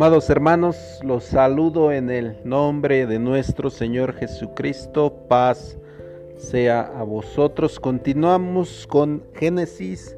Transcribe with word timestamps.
Amados 0.00 0.30
hermanos, 0.30 0.98
los 1.02 1.24
saludo 1.24 1.92
en 1.92 2.08
el 2.08 2.38
nombre 2.42 3.06
de 3.06 3.18
nuestro 3.18 3.68
Señor 3.68 4.14
Jesucristo. 4.14 5.12
Paz 5.28 5.76
sea 6.38 6.80
a 6.80 7.02
vosotros. 7.02 7.78
Continuamos 7.78 8.86
con 8.86 9.22
Génesis, 9.34 10.16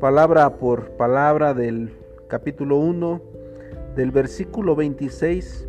palabra 0.00 0.56
por 0.56 0.92
palabra 0.92 1.52
del 1.52 1.94
capítulo 2.26 2.78
1, 2.78 3.20
del 3.96 4.12
versículo 4.12 4.74
26. 4.74 5.68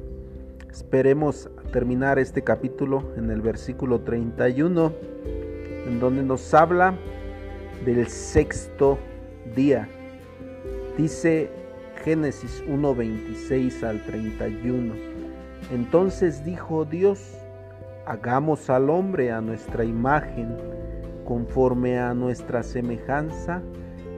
Esperemos 0.72 1.50
terminar 1.74 2.18
este 2.18 2.42
capítulo 2.42 3.12
en 3.18 3.30
el 3.30 3.42
versículo 3.42 4.00
31, 4.00 4.94
en 5.86 6.00
donde 6.00 6.24
nos 6.24 6.54
habla 6.54 6.98
del 7.84 8.08
sexto 8.08 8.98
día. 9.54 9.90
Dice 10.98 11.59
Génesis 12.04 12.64
1, 12.68 12.96
26 12.96 13.84
al 13.84 14.04
31. 14.04 14.94
Entonces 15.72 16.44
dijo 16.44 16.86
Dios, 16.86 17.20
hagamos 18.06 18.70
al 18.70 18.90
hombre 18.90 19.32
a 19.32 19.42
nuestra 19.42 19.84
imagen, 19.84 20.58
conforme 21.26 22.00
a 22.00 22.14
nuestra 22.14 22.64
semejanza, 22.64 23.62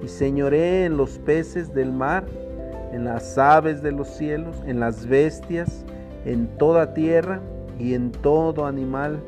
y 0.03 0.07
señoré 0.07 0.85
en 0.85 0.97
los 0.97 1.19
peces 1.19 1.73
del 1.73 1.91
mar, 1.91 2.25
en 2.91 3.05
las 3.05 3.37
aves 3.37 3.81
de 3.81 3.91
los 3.91 4.07
cielos, 4.07 4.55
en 4.65 4.79
las 4.79 5.05
bestias, 5.05 5.85
en 6.25 6.47
toda 6.57 6.93
tierra 6.93 7.41
y 7.79 7.93
en 7.93 8.11
todo 8.11 8.65
animal 8.65 9.21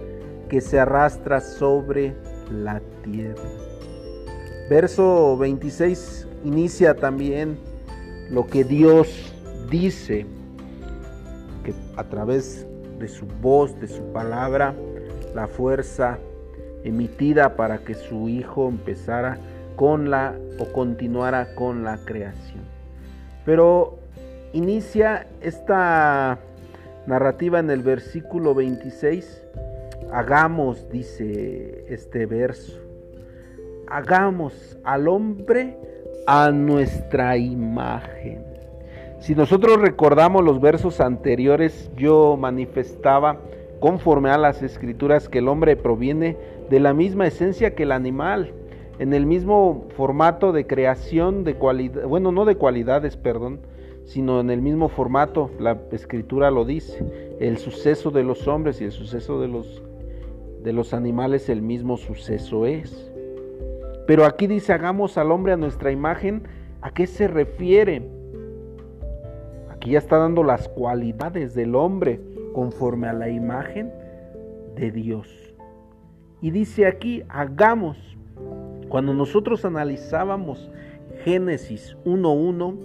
que 0.49 0.61
se 0.61 0.79
arrastra 0.79 1.41
sobre 1.41 2.15
la 2.51 2.81
tierra. 3.03 3.49
Verso 4.69 5.37
26 5.37 6.27
inicia 6.43 6.95
también 6.95 7.57
lo 8.33 8.47
que 8.47 8.63
Dios 8.63 9.31
dice, 9.69 10.25
que 11.63 11.73
a 11.95 12.03
través 12.03 12.65
de 12.97 13.07
su 13.07 13.27
voz, 13.41 13.79
de 13.79 13.87
su 13.87 14.01
palabra, 14.11 14.73
la 15.35 15.47
fuerza 15.47 16.17
emitida 16.83 17.55
para 17.55 17.77
que 17.77 17.93
su 17.93 18.27
hijo 18.27 18.67
empezara 18.67 19.37
con 19.75 20.09
la 20.09 20.35
o 20.59 20.65
continuara 20.73 21.53
con 21.53 21.83
la 21.83 21.97
creación. 22.05 22.63
Pero 23.45 23.99
inicia 24.51 25.27
esta 25.41 26.39
narrativa 27.05 27.59
en 27.59 27.69
el 27.69 27.83
versículo 27.83 28.55
26. 28.55 29.43
Hagamos, 30.11 30.89
dice 30.89 31.85
este 31.87 32.25
verso, 32.25 32.79
hagamos 33.87 34.77
al 34.83 35.07
hombre 35.07 35.77
a 36.25 36.51
nuestra 36.51 37.37
imagen. 37.37 38.43
Si 39.19 39.35
nosotros 39.35 39.79
recordamos 39.79 40.43
los 40.43 40.59
versos 40.59 40.99
anteriores, 40.99 41.89
yo 41.95 42.37
manifestaba 42.37 43.39
conforme 43.79 44.29
a 44.29 44.37
las 44.37 44.61
escrituras 44.61 45.29
que 45.29 45.39
el 45.39 45.47
hombre 45.47 45.75
proviene 45.75 46.37
de 46.69 46.79
la 46.79 46.93
misma 46.93 47.27
esencia 47.27 47.75
que 47.75 47.83
el 47.83 47.91
animal, 47.91 48.53
en 48.99 49.13
el 49.13 49.25
mismo 49.25 49.85
formato 49.95 50.51
de 50.51 50.67
creación 50.67 51.43
de 51.43 51.53
bueno, 51.53 52.31
no 52.31 52.45
de 52.45 52.55
cualidades, 52.55 53.17
perdón, 53.17 53.59
sino 54.05 54.39
en 54.39 54.49
el 54.49 54.61
mismo 54.61 54.89
formato, 54.89 55.49
la 55.59 55.77
escritura 55.91 56.51
lo 56.51 56.65
dice, 56.65 57.35
el 57.39 57.57
suceso 57.57 58.11
de 58.11 58.23
los 58.23 58.47
hombres 58.47 58.81
y 58.81 58.85
el 58.85 58.91
suceso 58.91 59.39
de 59.39 59.47
los 59.47 59.81
de 60.63 60.71
los 60.71 60.93
animales 60.93 61.49
el 61.49 61.61
mismo 61.61 61.97
suceso 61.97 62.65
es. 62.65 63.12
Pero 64.05 64.25
aquí 64.25 64.47
dice, 64.47 64.73
hagamos 64.73 65.17
al 65.17 65.31
hombre 65.31 65.53
a 65.53 65.57
nuestra 65.57 65.91
imagen. 65.91 66.43
¿A 66.81 66.91
qué 66.91 67.07
se 67.07 67.27
refiere? 67.27 68.01
Aquí 69.71 69.91
ya 69.91 69.99
está 69.99 70.17
dando 70.17 70.43
las 70.43 70.67
cualidades 70.69 71.53
del 71.53 71.75
hombre 71.75 72.19
conforme 72.53 73.07
a 73.07 73.13
la 73.13 73.29
imagen 73.29 73.91
de 74.75 74.91
Dios. 74.91 75.53
Y 76.41 76.51
dice 76.51 76.85
aquí, 76.87 77.23
hagamos. 77.29 77.97
Cuando 78.89 79.13
nosotros 79.13 79.65
analizábamos 79.65 80.69
Génesis 81.23 81.95
1.1, 82.05 82.77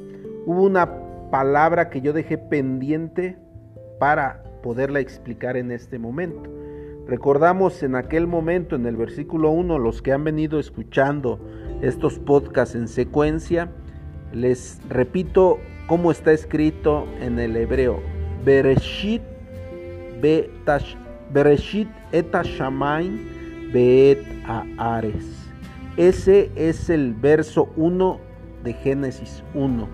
hubo 0.47 0.62
una 0.62 0.89
palabra 1.31 1.91
que 1.91 2.01
yo 2.01 2.12
dejé 2.12 2.39
pendiente 2.39 3.37
para 3.99 4.43
poderla 4.62 5.01
explicar 5.01 5.57
en 5.57 5.71
este 5.73 5.99
momento. 5.99 6.58
Recordamos 7.09 7.83
en 7.83 7.95
aquel 7.95 8.27
momento, 8.27 8.77
en 8.77 8.85
el 8.85 8.95
versículo 8.95 9.49
1, 9.51 9.79
los 9.79 10.03
que 10.03 10.13
han 10.13 10.25
venido 10.25 10.61
escuchando 10.61 11.41
estos 11.81 12.19
podcasts 12.19 12.75
en 12.75 12.87
secuencia, 12.87 13.71
les 14.35 14.79
repito 14.91 15.59
cómo 15.87 16.11
está 16.11 16.33
escrito 16.33 17.07
en 17.23 17.39
el 17.39 17.57
hebreo. 17.57 18.01
Bereshit, 18.45 19.23
Bereshit 21.33 21.89
et 22.13 22.31
beet 23.73 24.19
Ares. 24.77 25.49
Ese 25.97 26.51
es 26.57 26.91
el 26.91 27.15
verso 27.15 27.71
1 27.77 28.21
de 28.65 28.75
Génesis 28.75 29.43
1. 29.55 29.89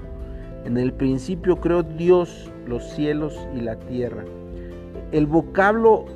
En 0.65 0.77
el 0.77 0.93
principio 0.93 1.61
creó 1.61 1.85
Dios 1.85 2.51
los 2.67 2.83
cielos 2.91 3.39
y 3.55 3.61
la 3.61 3.79
tierra. 3.79 4.25
El 5.13 5.29
vocablo 5.29 6.07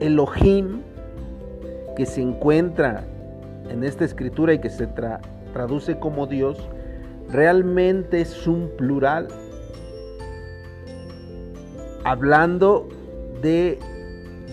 Elohim 0.00 0.82
que 1.96 2.06
se 2.06 2.20
encuentra 2.20 3.04
en 3.68 3.84
esta 3.84 4.04
escritura 4.04 4.52
y 4.52 4.58
que 4.58 4.70
se 4.70 4.86
traduce 5.52 5.98
como 5.98 6.26
Dios, 6.26 6.68
realmente 7.30 8.20
es 8.20 8.46
un 8.46 8.70
plural, 8.76 9.28
hablando 12.04 12.88
de 13.40 13.78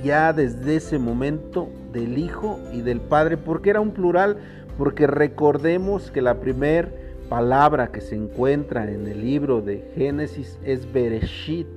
ya 0.03 0.33
desde 0.33 0.77
ese 0.77 0.97
momento 0.97 1.69
del 1.91 2.17
Hijo 2.17 2.59
y 2.71 2.81
del 2.81 3.01
Padre. 3.01 3.37
¿Por 3.37 3.61
qué 3.61 3.71
era 3.71 3.81
un 3.81 3.91
plural? 3.91 4.37
Porque 4.77 5.07
recordemos 5.07 6.11
que 6.11 6.21
la 6.21 6.39
primera 6.39 6.89
palabra 7.29 7.91
que 7.91 8.01
se 8.01 8.15
encuentra 8.15 8.89
en 8.91 9.07
el 9.07 9.21
libro 9.21 9.61
de 9.61 9.91
Génesis 9.95 10.57
es 10.63 10.91
Bereshit. 10.91 11.67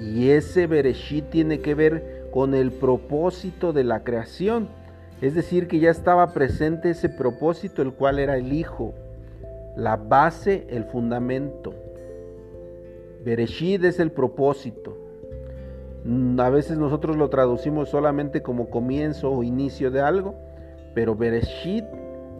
Y 0.00 0.28
ese 0.30 0.66
Bereshit 0.66 1.30
tiene 1.30 1.60
que 1.60 1.74
ver 1.74 2.15
con 2.36 2.54
el 2.54 2.70
propósito 2.70 3.72
de 3.72 3.82
la 3.82 4.04
creación. 4.04 4.68
Es 5.22 5.34
decir, 5.34 5.68
que 5.68 5.78
ya 5.78 5.88
estaba 5.88 6.34
presente 6.34 6.90
ese 6.90 7.08
propósito, 7.08 7.80
el 7.80 7.94
cual 7.94 8.18
era 8.18 8.36
el 8.36 8.52
Hijo, 8.52 8.92
la 9.74 9.96
base, 9.96 10.66
el 10.68 10.84
fundamento. 10.84 11.72
Bereshit 13.24 13.82
es 13.84 14.00
el 14.00 14.12
propósito. 14.12 14.98
Mm, 16.04 16.38
a 16.38 16.50
veces 16.50 16.76
nosotros 16.76 17.16
lo 17.16 17.30
traducimos 17.30 17.88
solamente 17.88 18.42
como 18.42 18.68
comienzo 18.68 19.32
o 19.32 19.42
inicio 19.42 19.90
de 19.90 20.02
algo, 20.02 20.34
pero 20.94 21.16
Bereshit 21.16 21.86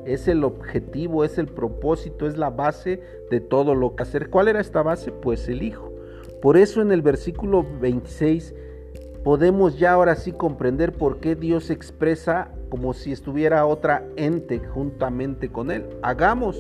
es 0.05 0.29
el 0.29 0.45
objetivo, 0.45 1.25
es 1.25 1.39
el 1.39 1.47
propósito, 1.47 2.27
es 2.27 2.37
la 2.37 2.51
base 2.51 3.01
de 3.31 3.41
todo 3.41 3.75
lo 3.75 3.97
que 3.97 4.03
hacer. 4.03 4.29
¿Cuál 4.29 4.49
era 4.49 4.61
esta 4.61 4.83
base? 4.83 5.11
Pues 5.11 5.49
el 5.49 5.63
Hijo. 5.63 5.91
Por 6.43 6.59
eso 6.59 6.83
en 6.83 6.93
el 6.93 7.01
versículo 7.01 7.65
26 7.81 8.55
podemos 9.27 9.77
ya 9.77 9.91
ahora 9.91 10.15
sí 10.15 10.31
comprender 10.31 10.93
por 10.93 11.19
qué 11.19 11.35
Dios 11.35 11.71
expresa 11.71 12.47
como 12.69 12.95
si 12.95 13.11
estuviera 13.11 13.67
otra 13.67 14.05
ente 14.15 14.61
juntamente 14.61 15.51
con 15.51 15.73
Él. 15.73 15.85
Hagamos 16.01 16.57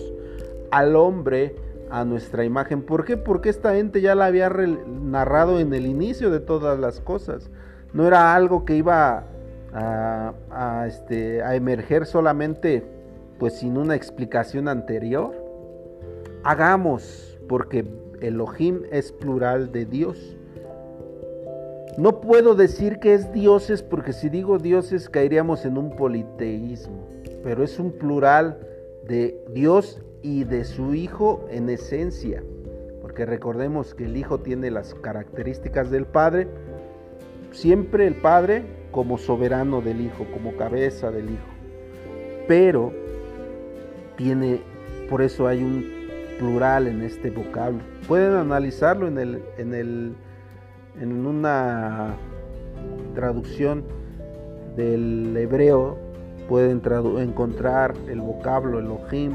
al 0.72 0.96
hombre 0.96 1.54
a 1.92 2.04
nuestra 2.04 2.44
imagen. 2.44 2.82
¿Por 2.82 3.04
qué? 3.04 3.16
Porque 3.16 3.50
esta 3.50 3.78
ente 3.78 4.00
ya 4.00 4.16
la 4.16 4.26
había 4.26 4.48
narrado 4.48 5.60
en 5.60 5.74
el 5.74 5.86
inicio 5.86 6.28
de 6.32 6.40
todas 6.40 6.76
las 6.76 7.00
cosas. 7.00 7.52
No 7.92 8.04
era 8.04 8.34
algo 8.34 8.64
que 8.64 8.74
iba 8.74 9.22
a, 9.72 10.84
este, 10.88 11.44
a 11.44 11.54
emerger 11.54 12.04
solamente 12.04 12.84
pues 13.38 13.60
sin 13.60 13.78
una 13.78 13.94
explicación 13.94 14.66
anterior. 14.66 15.36
Hagamos, 16.42 17.38
porque 17.48 17.84
Elohim 18.20 18.82
es 18.90 19.12
plural 19.12 19.70
de 19.70 19.84
Dios. 19.84 20.35
No 21.98 22.20
puedo 22.20 22.54
decir 22.54 22.98
que 22.98 23.14
es 23.14 23.32
dioses 23.32 23.82
porque 23.82 24.12
si 24.12 24.28
digo 24.28 24.58
dioses 24.58 25.08
caeríamos 25.08 25.64
en 25.64 25.78
un 25.78 25.96
politeísmo, 25.96 27.08
pero 27.42 27.64
es 27.64 27.78
un 27.78 27.92
plural 27.92 28.58
de 29.08 29.42
Dios 29.54 30.02
y 30.20 30.44
de 30.44 30.64
su 30.64 30.94
Hijo 30.94 31.46
en 31.50 31.70
esencia, 31.70 32.42
porque 33.00 33.24
recordemos 33.24 33.94
que 33.94 34.04
el 34.04 34.16
Hijo 34.18 34.40
tiene 34.40 34.70
las 34.70 34.94
características 34.94 35.90
del 35.90 36.04
Padre, 36.04 36.48
siempre 37.52 38.06
el 38.06 38.16
Padre 38.16 38.64
como 38.90 39.16
soberano 39.16 39.80
del 39.80 40.02
Hijo, 40.02 40.26
como 40.34 40.54
cabeza 40.54 41.10
del 41.10 41.30
Hijo, 41.30 41.48
pero 42.46 42.92
tiene, 44.16 44.60
por 45.08 45.22
eso 45.22 45.46
hay 45.46 45.62
un 45.62 45.86
plural 46.38 46.88
en 46.88 47.00
este 47.00 47.30
vocablo. 47.30 47.80
Pueden 48.06 48.32
analizarlo 48.32 49.08
en 49.08 49.16
el, 49.16 49.42
en 49.56 49.72
el 49.72 50.14
en 51.00 51.26
una 51.26 52.14
traducción 53.14 53.84
del 54.76 55.36
hebreo 55.36 55.98
pueden 56.48 56.82
encontrar 57.18 57.94
el 58.08 58.20
vocablo 58.20 58.78
Elohim 58.78 59.32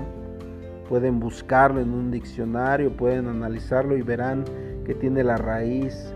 pueden 0.91 1.21
buscarlo 1.21 1.79
en 1.79 1.93
un 1.93 2.11
diccionario, 2.11 2.91
pueden 2.91 3.29
analizarlo 3.29 3.95
y 3.95 4.01
verán 4.01 4.43
que 4.85 4.93
tiene 4.93 5.23
la 5.23 5.37
raíz 5.37 6.13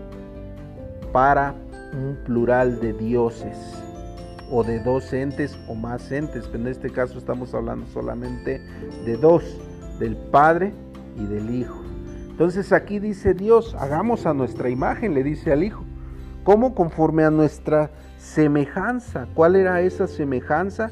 para 1.14 1.54
un 1.94 2.18
plural 2.26 2.78
de 2.78 2.92
dioses 2.92 3.56
o 4.50 4.62
de 4.62 4.78
dos 4.80 5.14
entes 5.14 5.58
o 5.66 5.74
más 5.74 6.12
entes, 6.12 6.46
pero 6.52 6.64
en 6.64 6.68
este 6.68 6.90
caso 6.90 7.16
estamos 7.16 7.54
hablando 7.54 7.86
solamente 7.86 8.60
de 9.06 9.16
dos, 9.16 9.42
del 9.98 10.14
Padre 10.30 10.74
y 11.18 11.24
del 11.24 11.54
Hijo. 11.54 11.85
Entonces 12.36 12.70
aquí 12.74 12.98
dice 12.98 13.32
Dios, 13.32 13.74
hagamos 13.80 14.26
a 14.26 14.34
nuestra 14.34 14.68
imagen, 14.68 15.14
le 15.14 15.22
dice 15.22 15.54
al 15.54 15.64
Hijo. 15.64 15.86
¿Cómo? 16.44 16.74
Conforme 16.74 17.24
a 17.24 17.30
nuestra 17.30 17.90
semejanza. 18.18 19.26
¿Cuál 19.32 19.56
era 19.56 19.80
esa 19.80 20.06
semejanza? 20.06 20.90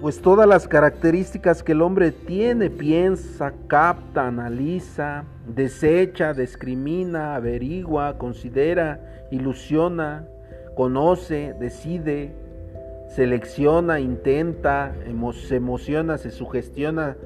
Pues 0.00 0.22
todas 0.22 0.46
las 0.46 0.68
características 0.68 1.64
que 1.64 1.72
el 1.72 1.82
hombre 1.82 2.12
tiene, 2.12 2.70
piensa, 2.70 3.52
capta, 3.66 4.28
analiza, 4.28 5.24
desecha, 5.52 6.34
discrimina, 6.34 7.34
averigua, 7.34 8.16
considera, 8.16 9.26
ilusiona, 9.32 10.24
conoce, 10.76 11.56
decide, 11.58 12.32
selecciona, 13.08 13.98
intenta, 13.98 14.94
se 15.34 15.56
emociona, 15.56 16.16
se 16.16 16.30
sugestiona. 16.30 17.16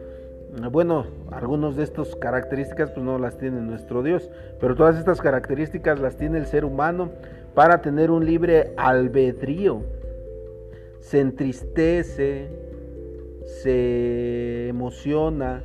Bueno, 0.70 1.06
algunas 1.32 1.74
de 1.74 1.82
estas 1.82 2.14
características 2.14 2.92
pues 2.92 3.04
no 3.04 3.18
las 3.18 3.36
tiene 3.38 3.60
nuestro 3.60 4.02
Dios, 4.04 4.30
pero 4.60 4.76
todas 4.76 4.96
estas 4.96 5.20
características 5.20 5.98
las 5.98 6.16
tiene 6.16 6.38
el 6.38 6.46
ser 6.46 6.64
humano 6.64 7.10
para 7.54 7.82
tener 7.82 8.10
un 8.10 8.24
libre 8.24 8.72
albedrío. 8.76 9.82
Se 11.00 11.20
entristece, 11.20 12.48
se 13.44 14.68
emociona, 14.68 15.62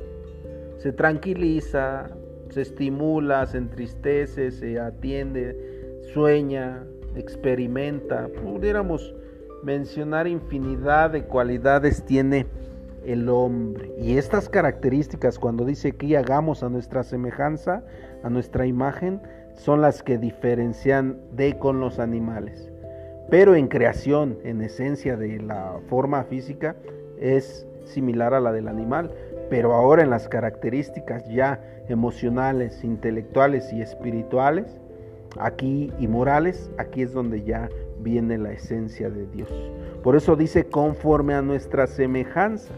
se 0.78 0.92
tranquiliza, 0.92 2.10
se 2.50 2.62
estimula, 2.62 3.46
se 3.46 3.58
entristece, 3.58 4.50
se 4.50 4.80
atiende, 4.80 6.00
sueña, 6.12 6.84
experimenta. 7.14 8.28
Pudiéramos 8.42 9.14
mencionar 9.62 10.26
infinidad 10.26 11.10
de 11.10 11.24
cualidades 11.24 12.04
tiene 12.04 12.46
el 13.12 13.28
hombre. 13.28 13.92
Y 13.98 14.18
estas 14.18 14.48
características, 14.48 15.38
cuando 15.38 15.64
dice 15.64 15.92
que 15.92 16.16
hagamos 16.16 16.62
a 16.62 16.68
nuestra 16.68 17.02
semejanza, 17.02 17.82
a 18.22 18.30
nuestra 18.30 18.66
imagen, 18.66 19.20
son 19.54 19.80
las 19.80 20.02
que 20.02 20.18
diferencian 20.18 21.18
de 21.32 21.58
con 21.58 21.80
los 21.80 21.98
animales. 21.98 22.70
Pero 23.30 23.54
en 23.54 23.68
creación, 23.68 24.38
en 24.44 24.60
esencia 24.62 25.16
de 25.16 25.40
la 25.40 25.78
forma 25.88 26.24
física, 26.24 26.76
es 27.18 27.66
similar 27.84 28.34
a 28.34 28.40
la 28.40 28.52
del 28.52 28.68
animal. 28.68 29.10
Pero 29.50 29.74
ahora 29.74 30.02
en 30.02 30.10
las 30.10 30.28
características 30.28 31.28
ya 31.28 31.60
emocionales, 31.88 32.84
intelectuales 32.84 33.72
y 33.72 33.82
espirituales, 33.82 34.80
aquí 35.38 35.92
y 35.98 36.08
morales, 36.08 36.70
aquí 36.78 37.02
es 37.02 37.12
donde 37.12 37.42
ya 37.42 37.68
viene 38.00 38.38
la 38.38 38.52
esencia 38.52 39.10
de 39.10 39.26
Dios. 39.26 39.50
Por 40.02 40.16
eso 40.16 40.36
dice 40.36 40.64
conforme 40.64 41.34
a 41.34 41.42
nuestra 41.42 41.86
semejanza. 41.86 42.72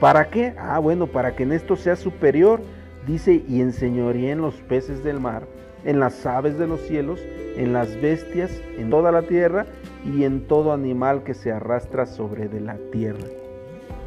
¿Para 0.00 0.28
qué? 0.28 0.54
Ah, 0.58 0.78
bueno, 0.78 1.06
para 1.06 1.34
que 1.34 1.44
en 1.44 1.52
esto 1.52 1.76
sea 1.76 1.96
superior, 1.96 2.60
dice, 3.06 3.42
y 3.48 3.60
enseñoría 3.60 4.32
en 4.32 4.42
los 4.42 4.54
peces 4.54 5.02
del 5.02 5.20
mar, 5.20 5.46
en 5.84 6.00
las 6.00 6.26
aves 6.26 6.58
de 6.58 6.66
los 6.66 6.80
cielos, 6.82 7.20
en 7.56 7.72
las 7.72 7.98
bestias, 8.00 8.50
en 8.76 8.90
toda 8.90 9.10
la 9.10 9.22
tierra 9.22 9.66
y 10.04 10.24
en 10.24 10.46
todo 10.46 10.72
animal 10.72 11.22
que 11.22 11.32
se 11.32 11.50
arrastra 11.50 12.04
sobre 12.04 12.48
de 12.48 12.60
la 12.60 12.76
tierra. 12.92 13.26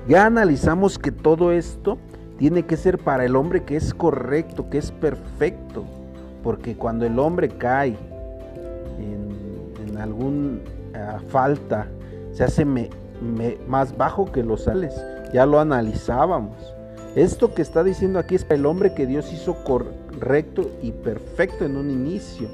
Ya 0.08 0.26
analizamos 0.26 1.00
que 1.00 1.12
todo 1.12 1.52
esto 1.52 1.98
tiene 2.38 2.64
que 2.64 2.78
ser 2.78 3.00
para 3.00 3.26
el 3.26 3.36
hombre 3.36 3.64
que 3.64 3.76
es 3.76 3.94
correcto, 3.94 4.70
que 4.70 4.78
es 4.78 4.92
perfecto, 4.92 5.86
porque 6.44 6.76
cuando 6.76 7.06
el 7.06 7.18
hombre 7.18 7.50
cae 7.50 7.98
en, 9.00 9.98
alguna 9.98 10.60
ah, 10.96 11.20
falta, 11.28 11.88
se 12.32 12.44
hace 12.44 12.64
más 13.68 13.98
bajo 13.98 14.32
que 14.32 14.44
los 14.44 14.64
sales 14.64 14.94
ya 15.34 15.46
lo 15.46 15.60
analizábamos. 15.60 16.56
Esto 17.16 17.54
que 17.54 17.62
está 17.62 17.84
diciendo 17.84 18.20
aquí 18.20 18.36
es 18.36 18.44
para 18.44 18.56
el 18.56 18.66
hombre 18.66 18.94
que 18.94 19.08
Dios 19.08 19.34
hizo 19.34 19.64
correcto 19.64 20.70
y 20.81 20.92
perfecto 20.92 21.66
en 21.66 21.76
un 21.76 21.90
inicio. 21.90 22.48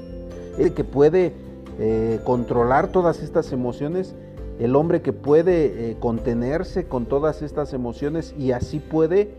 El 0.58 0.72
que 0.72 0.82
puede 0.82 1.34
eh, 1.78 2.20
controlar 2.24 2.88
todas 2.88 3.22
estas 3.22 3.52
emociones, 3.52 4.14
el 4.58 4.74
hombre 4.74 5.02
que 5.02 5.12
puede 5.12 5.90
eh, 5.90 5.96
contenerse 6.00 6.86
con 6.86 7.04
todas 7.04 7.42
estas 7.42 7.74
emociones 7.74 8.34
y 8.38 8.52
así 8.52 8.78
puede, 8.78 9.34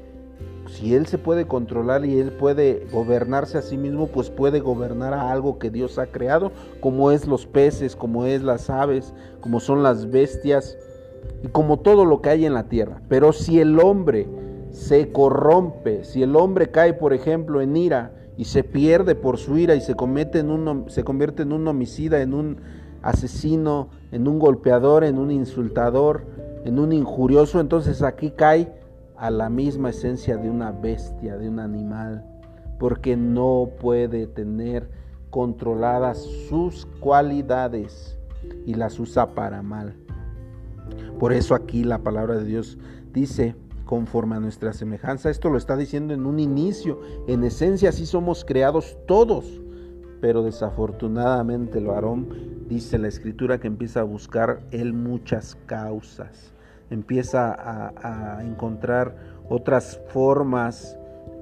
si 0.69 0.93
él 0.93 1.07
se 1.07 1.17
puede 1.17 1.47
controlar 1.47 2.05
y 2.05 2.19
él 2.19 2.31
puede 2.31 2.85
gobernarse 2.91 3.57
a 3.57 3.63
sí 3.63 3.75
mismo, 3.75 4.05
pues 4.05 4.29
puede 4.29 4.59
gobernar 4.59 5.15
a 5.15 5.31
algo 5.31 5.57
que 5.57 5.71
Dios 5.71 5.97
ha 5.97 6.05
creado, 6.07 6.51
como 6.79 7.09
es 7.09 7.25
los 7.25 7.47
peces, 7.47 7.95
como 7.95 8.25
es 8.27 8.43
las 8.43 8.69
aves, 8.69 9.15
como 9.41 9.59
son 9.59 9.81
las 9.81 10.11
bestias 10.11 10.77
y 11.43 11.47
como 11.49 11.79
todo 11.79 12.05
lo 12.05 12.21
que 12.21 12.29
hay 12.29 12.45
en 12.45 12.53
la 12.53 12.63
tierra. 12.63 13.01
Pero 13.07 13.33
si 13.33 13.59
el 13.59 13.79
hombre 13.79 14.27
se 14.71 15.11
corrompe, 15.11 16.03
si 16.03 16.23
el 16.23 16.35
hombre 16.35 16.69
cae, 16.71 16.93
por 16.93 17.13
ejemplo, 17.13 17.61
en 17.61 17.75
ira 17.75 18.11
y 18.37 18.45
se 18.45 18.63
pierde 18.63 19.15
por 19.15 19.37
su 19.37 19.57
ira 19.57 19.75
y 19.75 19.81
se, 19.81 19.95
comete 19.95 20.39
en 20.39 20.85
se 20.87 21.03
convierte 21.03 21.43
en 21.43 21.51
un 21.51 21.67
homicida, 21.67 22.21
en 22.21 22.33
un 22.33 22.57
asesino, 23.01 23.89
en 24.11 24.27
un 24.27 24.39
golpeador, 24.39 25.03
en 25.03 25.17
un 25.17 25.31
insultador, 25.31 26.25
en 26.65 26.79
un 26.79 26.91
injurioso, 26.91 27.59
entonces 27.59 28.01
aquí 28.03 28.31
cae 28.31 28.71
a 29.15 29.31
la 29.31 29.49
misma 29.49 29.89
esencia 29.89 30.37
de 30.37 30.49
una 30.49 30.71
bestia, 30.71 31.37
de 31.37 31.49
un 31.49 31.59
animal, 31.59 32.23
porque 32.77 33.17
no 33.17 33.69
puede 33.79 34.27
tener 34.27 34.89
controladas 35.29 36.19
sus 36.49 36.85
cualidades 36.99 38.17
y 38.65 38.75
las 38.75 38.99
usa 38.99 39.27
para 39.33 39.61
mal. 39.61 39.95
Por 41.19 41.33
eso 41.33 41.55
aquí 41.55 41.83
la 41.83 41.99
palabra 41.99 42.37
de 42.37 42.45
Dios 42.45 42.77
dice, 43.13 43.55
conforme 43.85 44.35
a 44.35 44.39
nuestra 44.39 44.73
semejanza, 44.73 45.31
esto 45.31 45.49
lo 45.49 45.57
está 45.57 45.75
diciendo 45.75 46.13
en 46.13 46.25
un 46.27 46.39
inicio, 46.39 47.01
en 47.27 47.43
esencia 47.43 47.89
así 47.89 48.05
somos 48.05 48.45
creados 48.45 48.97
todos, 49.07 49.45
pero 50.21 50.43
desafortunadamente 50.43 51.79
el 51.79 51.87
varón, 51.87 52.27
dice 52.67 52.99
la 52.99 53.07
escritura, 53.07 53.59
que 53.59 53.67
empieza 53.67 54.01
a 54.01 54.03
buscar 54.03 54.61
él 54.71 54.93
muchas 54.93 55.55
causas, 55.65 56.53
empieza 56.89 57.55
a, 57.57 58.43
encontrar 58.43 59.15
otras 59.49 59.99
formas 60.09 60.97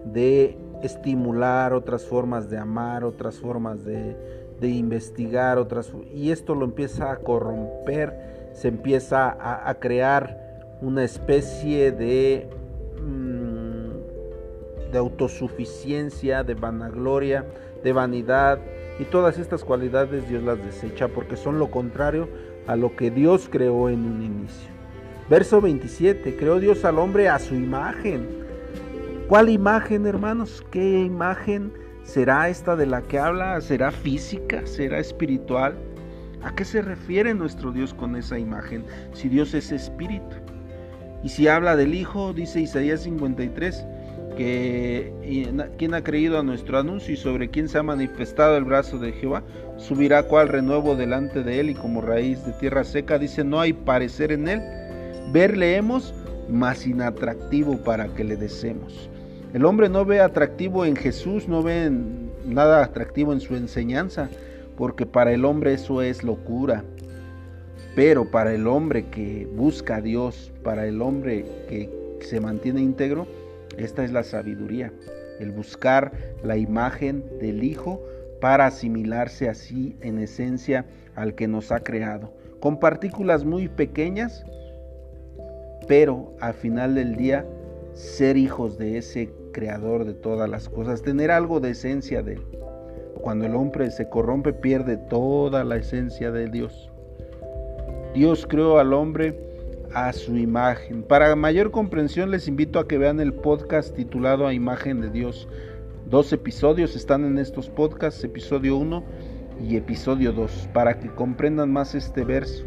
de 0.06 0.58
estimular, 0.84 1.74
otras 1.74 2.06
formas 2.06 2.50
de 2.50 2.58
amar, 2.58 3.04
otras 3.04 3.40
formas 3.40 3.84
de, 3.84 4.16
de 4.62 4.70
investigar, 4.70 5.58
otras, 5.58 5.92
y 6.14 6.32
esto 6.32 6.54
lo 6.54 6.66
empieza 6.66 7.12
a 7.12 7.18
corromper 7.18 8.35
se 8.56 8.70
empieza 8.70 9.38
a, 9.70 9.74
crear 9.76 10.64
una 10.82 11.04
especie 11.04 11.92
de, 11.92 12.50
mm, 13.02 14.92
de 14.92 14.98
autosuficiencia, 14.98 16.44
de 16.44 16.54
vanagloria, 16.54 17.46
de 17.84 17.92
vanidad, 17.92 18.60
y 18.98 19.04
todas 19.04 19.38
estas 19.38 19.66
cualidades 19.66 20.28
Dios 20.30 20.42
las 20.44 20.64
desecha 20.64 21.10
porque 21.10 21.36
son 21.36 21.60
lo 21.60 21.70
contrario 21.70 22.30
a 22.66 22.78
lo 22.78 22.96
que 22.96 23.12
Dios 23.12 23.50
creó 23.52 23.90
en 23.90 24.06
un 24.06 24.24
inicio. 24.24 24.70
Verso 25.30 25.60
27, 25.60 26.38
creó 26.38 26.60
Dios 26.60 26.86
al 26.86 26.98
hombre 26.98 27.28
a 27.28 27.40
su 27.40 27.56
imagen. 27.56 28.28
¿Cuál 29.28 29.50
imagen, 29.50 30.06
hermanos? 30.06 30.64
¿Qué 30.72 31.02
imagen 31.02 31.74
será 32.04 32.48
esta 32.48 32.76
de 32.76 32.86
la 32.86 33.02
que 33.02 33.20
habla? 33.20 33.60
¿Será 33.60 33.92
física? 33.92 34.66
¿Será 34.66 35.00
espiritual? 35.00 35.76
¿A 36.46 36.54
qué 36.54 36.64
se 36.64 36.84
refiere 36.84 37.34
nuestro 37.34 37.72
Dios 37.72 37.96
con 37.96 38.16
esa 38.16 38.38
imagen? 38.38 38.86
Si 39.14 39.30
Dios 39.30 39.56
es 39.56 39.72
espíritu. 39.72 40.36
Y 41.24 41.30
si 41.30 41.48
habla 41.48 41.76
del 41.76 41.96
Hijo, 41.96 42.34
dice 42.34 42.62
Isaías 42.62 43.02
53, 43.02 43.84
que 44.38 45.12
quien 45.80 45.96
ha 45.96 46.04
creído 46.04 46.38
a 46.38 46.44
nuestro 46.44 46.78
anuncio 46.78 47.16
y 47.16 47.18
sobre 47.18 47.50
quien 47.50 47.68
se 47.68 47.80
ha 47.80 47.84
manifestado 47.84 48.58
el 48.58 48.64
brazo 48.64 49.00
de 49.00 49.14
Jehová, 49.14 49.42
subirá 49.78 50.22
cual 50.22 50.50
renuevo 50.50 50.96
delante 50.96 51.42
de 51.42 51.62
él 51.62 51.72
y 51.72 51.74
como 51.74 52.02
raíz 52.02 52.46
de 52.46 52.54
tierra 52.54 52.84
seca, 52.84 53.18
dice, 53.18 53.44
no 53.44 53.60
hay 53.60 53.74
parecer 53.74 54.32
en 54.32 54.48
él. 54.48 54.62
Verle 55.34 55.78
hemos, 55.78 56.14
más 56.48 56.86
inatractivo 56.86 57.78
para 57.78 58.08
que 58.10 58.24
le 58.24 58.38
deseemos. 58.38 59.10
El 59.56 59.66
hombre 59.66 59.90
no 59.90 60.06
ve 60.06 60.22
atractivo 60.22 60.86
en 60.86 60.96
Jesús, 60.96 61.48
no 61.48 61.64
ve 61.64 61.92
nada 62.46 62.84
atractivo 62.84 63.34
en 63.34 63.40
su 63.40 63.56
enseñanza, 63.56 64.30
porque 64.78 65.06
para 65.06 65.32
el 65.32 65.46
hombre 65.46 65.74
eso 65.74 66.02
es 66.02 66.24
locura. 66.24 66.84
Pero 67.96 68.30
para 68.30 68.54
el 68.54 68.68
hombre 68.68 69.06
que 69.06 69.48
busca 69.56 69.98
a 69.98 70.02
Dios, 70.02 70.52
para 70.64 70.86
el 70.86 71.02
hombre 71.02 71.46
que 71.70 71.90
se 72.20 72.42
mantiene 72.42 72.82
íntegro, 72.82 73.26
esta 73.78 74.04
es 74.04 74.12
la 74.12 74.24
sabiduría, 74.24 74.92
el 75.40 75.52
buscar 75.52 76.12
la 76.44 76.58
imagen 76.58 77.24
del 77.40 77.64
Hijo 77.64 78.02
para 78.42 78.66
asimilarse 78.66 79.50
así 79.50 79.96
en 80.02 80.20
esencia 80.20 80.86
al 81.16 81.36
que 81.36 81.48
nos 81.48 81.72
ha 81.72 81.80
creado, 81.80 82.34
con 82.60 82.80
partículas 82.80 83.46
muy 83.46 83.70
pequeñas, 83.70 84.46
pero 85.88 86.34
al 86.42 86.54
final 86.54 86.96
del 86.96 87.16
día 87.16 87.46
ser 87.94 88.36
hijos 88.36 88.78
de 88.78 88.98
ese 88.98 89.30
creador 89.54 90.04
de 90.04 90.14
todas 90.14 90.50
las 90.50 90.68
cosas, 90.68 91.02
tener 91.02 91.32
algo 91.32 91.62
de 91.62 91.72
esencia 91.72 92.22
de 92.22 92.34
él. 92.34 92.65
Cuando 93.26 93.48
el 93.48 93.56
hombre 93.56 93.90
se 93.90 94.08
corrompe 94.08 94.54
pierde 94.54 94.98
toda 94.98 95.64
la 95.64 95.78
esencia 95.78 96.30
de 96.30 96.48
Dios. 96.48 96.92
Dios 98.14 98.46
creó 98.48 98.78
al 98.78 98.94
hombre 98.94 99.36
a 99.96 100.14
su 100.14 100.38
imagen. 100.38 101.02
Para 101.02 101.36
mayor 101.36 101.72
comprensión 101.72 102.30
les 102.30 102.48
invito 102.48 102.78
a 102.78 102.88
que 102.88 103.00
vean 103.00 103.20
el 103.20 103.34
podcast 103.34 103.96
titulado 103.96 104.46
A 104.46 104.54
Imagen 104.54 105.02
de 105.02 105.10
Dios. 105.10 105.48
Dos 106.08 106.32
episodios 106.34 106.96
están 106.96 107.26
en 107.26 107.40
estos 107.40 107.68
podcasts, 107.68 108.24
episodio 108.24 108.78
1 108.78 109.04
y 109.60 109.76
episodio 109.76 110.32
2, 110.32 110.70
para 110.72 111.00
que 111.00 111.10
comprendan 111.10 111.74
más 111.74 111.96
este 111.96 112.24
verso. 112.24 112.64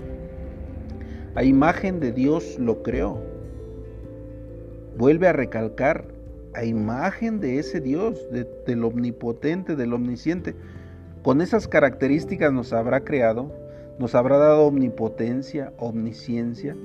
A 1.37 1.45
imagen 1.45 2.01
de 2.01 2.11
Dios 2.11 2.59
lo 2.59 2.83
creó. 2.83 3.23
Vuelve 4.97 5.29
a 5.29 5.33
recalcar 5.33 6.18
a 6.59 6.65
imagen 6.65 7.39
de 7.39 7.61
ese 7.61 7.81
Dios, 7.81 8.19
del 8.67 8.85
omnipotente, 8.85 9.77
del 9.77 9.93
omnisciente. 9.93 10.57
Con 11.23 11.41
esas 11.41 11.69
características 11.69 12.53
nos 12.53 12.73
habrá 12.73 13.05
creado, 13.05 13.53
nos 14.01 14.17
habrá 14.17 14.39
dado 14.39 14.67
omnipotencia, 14.67 15.73
omnisciencia. 15.79 16.77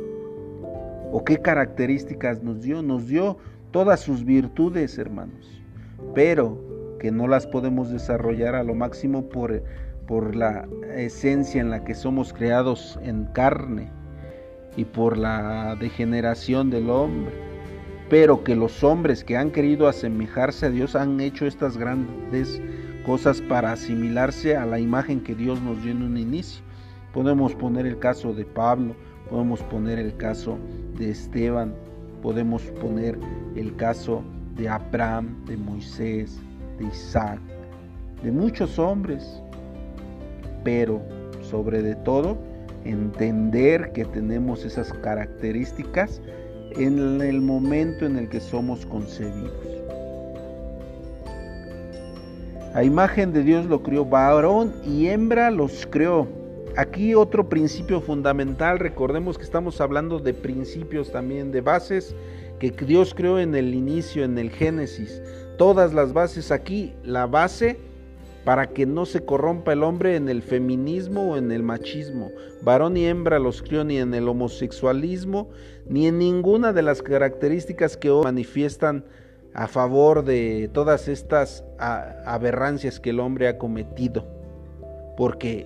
¿O 1.12 1.24
qué 1.26 1.40
características 1.40 2.44
nos 2.44 2.62
dio? 2.62 2.84
Nos 2.84 3.08
dio 3.08 3.38
todas 3.72 4.00
sus 4.00 4.24
virtudes, 4.24 5.00
hermanos, 5.00 5.60
pero 6.14 6.98
que 7.00 7.12
no 7.12 7.28
las 7.28 7.48
podemos 7.48 7.90
desarrollar 7.90 8.54
a 8.54 8.64
lo 8.64 8.76
máximo 8.76 9.28
por, 9.28 9.64
por 10.06 10.36
la 10.36 10.68
esencia 10.96 11.62
en 11.62 11.72
la 11.72 11.84
que 11.84 11.96
somos 11.96 12.32
creados 12.32 13.00
en 13.02 13.26
carne 13.26 13.90
y 14.78 14.86
por 14.86 15.18
la 15.18 15.76
degeneración 15.80 16.70
del 16.70 16.92
hombre 16.92 17.53
pero 18.10 18.44
que 18.44 18.56
los 18.56 18.84
hombres 18.84 19.24
que 19.24 19.38
han 19.38 19.52
querido 19.52 19.88
asemejarse 19.88 20.68
a 20.68 20.70
Dios 20.70 20.96
han 20.96 21.20
hecho 21.20 21.46
estas 21.46 21.78
grandes 21.78 22.62
cosas 23.06 23.42
para 23.42 23.72
asimilarse 23.72 24.56
a 24.56 24.66
la 24.66 24.80
imagen 24.80 25.22
que 25.22 25.36
Dios 25.36 25.62
nos 25.62 25.82
dio 25.84 25.92
en 25.92 26.04
un 26.04 26.18
inicio. 26.18 26.64
Podemos 27.14 27.54
poner 27.56 27.86
el 27.86 28.00
caso 28.00 28.34
de 28.34 28.46
Pablo, 28.46 28.96
podemos 29.30 29.62
poner 29.64 30.00
el 30.00 30.16
caso 30.18 30.58
de 30.98 31.12
Esteban, 31.12 31.74
podemos 32.22 32.64
poner 32.82 33.18
el 33.56 33.76
caso 33.76 34.24
de 34.56 34.70
Abraham, 34.70 35.44
de 35.46 35.58
Moisés, 35.58 36.40
de 36.80 36.86
Isaac, 36.86 37.40
de 38.24 38.32
muchos 38.32 38.80
hombres, 38.80 39.42
pero 40.64 41.02
sobre 41.42 41.96
todo 41.96 42.38
entender 42.86 43.92
que 43.94 44.06
tenemos 44.06 44.66
esas 44.66 44.92
características 44.94 46.22
en 46.78 47.22
el 47.22 47.42
momento 47.42 48.06
en 48.06 48.18
el 48.18 48.30
que 48.30 48.40
somos 48.40 48.86
concebidos. 48.86 49.52
A 52.74 52.84
imagen 52.84 53.34
de 53.34 53.44
Dios 53.44 53.66
lo 53.68 53.84
crió, 53.84 54.04
varón 54.04 54.74
y 54.84 55.08
hembra 55.08 55.52
los 55.52 55.88
creó. 55.90 56.28
Aquí 56.76 57.14
otro 57.14 57.48
principio 57.48 58.02
fundamental, 58.02 58.80
recordemos 58.80 59.38
que 59.38 59.44
estamos 59.44 59.80
hablando 59.80 60.18
de 60.18 60.34
principios 60.34 61.12
también, 61.12 61.52
de 61.52 61.62
bases 61.62 62.16
que 62.60 62.72
Dios 62.72 63.14
creó 63.14 63.40
en 63.40 63.54
el 63.54 63.76
inicio, 63.76 64.24
en 64.24 64.38
el 64.40 64.50
Génesis. 64.50 65.22
Todas 65.58 65.94
las 65.94 66.14
bases 66.14 66.52
aquí, 66.52 66.94
la 67.04 67.28
base 67.28 67.78
para 68.44 68.68
que 68.68 68.86
no 68.86 69.06
se 69.06 69.24
corrompa 69.24 69.74
el 69.74 69.84
hombre 69.84 70.16
en 70.16 70.28
el 70.28 70.42
feminismo 70.42 71.32
o 71.32 71.38
en 71.38 71.52
el 71.52 71.64
machismo. 71.64 72.32
Varón 72.62 72.98
y 72.98 73.06
hembra 73.06 73.40
los 73.40 73.62
crió 73.62 73.84
ni 73.84 73.98
en 73.98 74.14
el 74.14 74.28
homosexualismo, 74.28 75.50
ni 75.88 76.08
en 76.08 76.18
ninguna 76.18 76.74
de 76.74 76.82
las 76.82 77.02
características 77.02 77.96
que 77.96 78.10
hoy 78.10 78.24
manifiestan 78.24 79.06
a 79.54 79.68
favor 79.68 80.26
de 80.26 80.70
todas 80.74 81.08
estas 81.08 81.64
aberrancias 81.78 83.00
que 83.00 83.12
el 83.12 83.20
hombre 83.20 83.48
ha 83.48 83.58
cometido. 83.58 84.26
Porque 85.16 85.66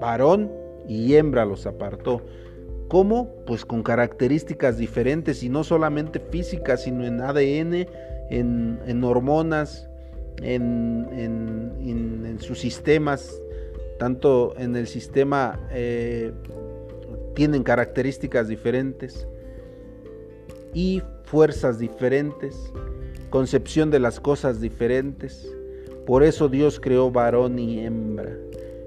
varón 0.00 0.50
y 0.88 1.14
hembra 1.14 1.44
los 1.44 1.66
apartó. 1.66 2.22
¿Cómo? 2.88 3.28
Pues 3.46 3.64
con 3.66 3.82
características 3.82 4.78
diferentes 4.78 5.42
y 5.42 5.50
no 5.50 5.62
solamente 5.62 6.18
físicas, 6.18 6.84
sino 6.84 7.04
en 7.04 7.20
ADN, 7.20 7.86
en, 8.30 8.80
en 8.86 9.04
hormonas, 9.04 9.88
en, 10.42 12.36
sus 12.40 12.60
sistemas, 12.60 13.42
tanto 13.98 14.54
en 14.58 14.76
el 14.76 14.86
sistema 14.86 15.58
eh, 15.72 16.32
tienen 17.34 17.64
características 17.64 18.46
diferentes 18.46 19.26
y 20.72 21.02
fuerzas 21.24 21.78
diferentes, 21.78 22.56
concepción 23.30 23.90
de 23.90 23.98
las 23.98 24.20
cosas 24.20 24.60
diferentes. 24.60 25.48
Por 26.06 26.22
eso 26.22 26.48
Dios 26.48 26.78
creó 26.80 27.10
varón 27.10 27.58
y 27.58 27.80
hembra. 27.80 28.32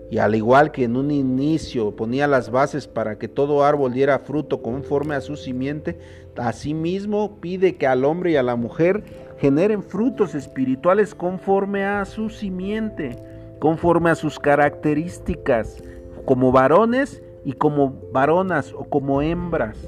Y 0.09 0.17
al 0.17 0.35
igual 0.35 0.71
que 0.71 0.83
en 0.83 0.97
un 0.97 1.11
inicio 1.11 1.95
ponía 1.95 2.27
las 2.27 2.51
bases 2.51 2.87
para 2.87 3.17
que 3.17 3.29
todo 3.29 3.63
árbol 3.63 3.93
diera 3.93 4.19
fruto 4.19 4.61
conforme 4.61 5.15
a 5.15 5.21
su 5.21 5.37
simiente, 5.37 5.97
asimismo 6.35 7.39
pide 7.39 7.77
que 7.77 7.87
al 7.87 8.03
hombre 8.03 8.31
y 8.31 8.35
a 8.35 8.43
la 8.43 8.57
mujer 8.57 9.03
generen 9.41 9.81
frutos 9.81 10.35
espirituales 10.35 11.15
conforme 11.15 11.83
a 11.83 12.05
su 12.05 12.29
simiente, 12.29 13.17
conforme 13.57 14.11
a 14.11 14.15
sus 14.15 14.37
características, 14.37 15.83
como 16.25 16.51
varones 16.51 17.23
y 17.43 17.53
como 17.53 17.99
varonas 18.11 18.71
o 18.71 18.83
como 18.83 19.23
hembras. 19.23 19.79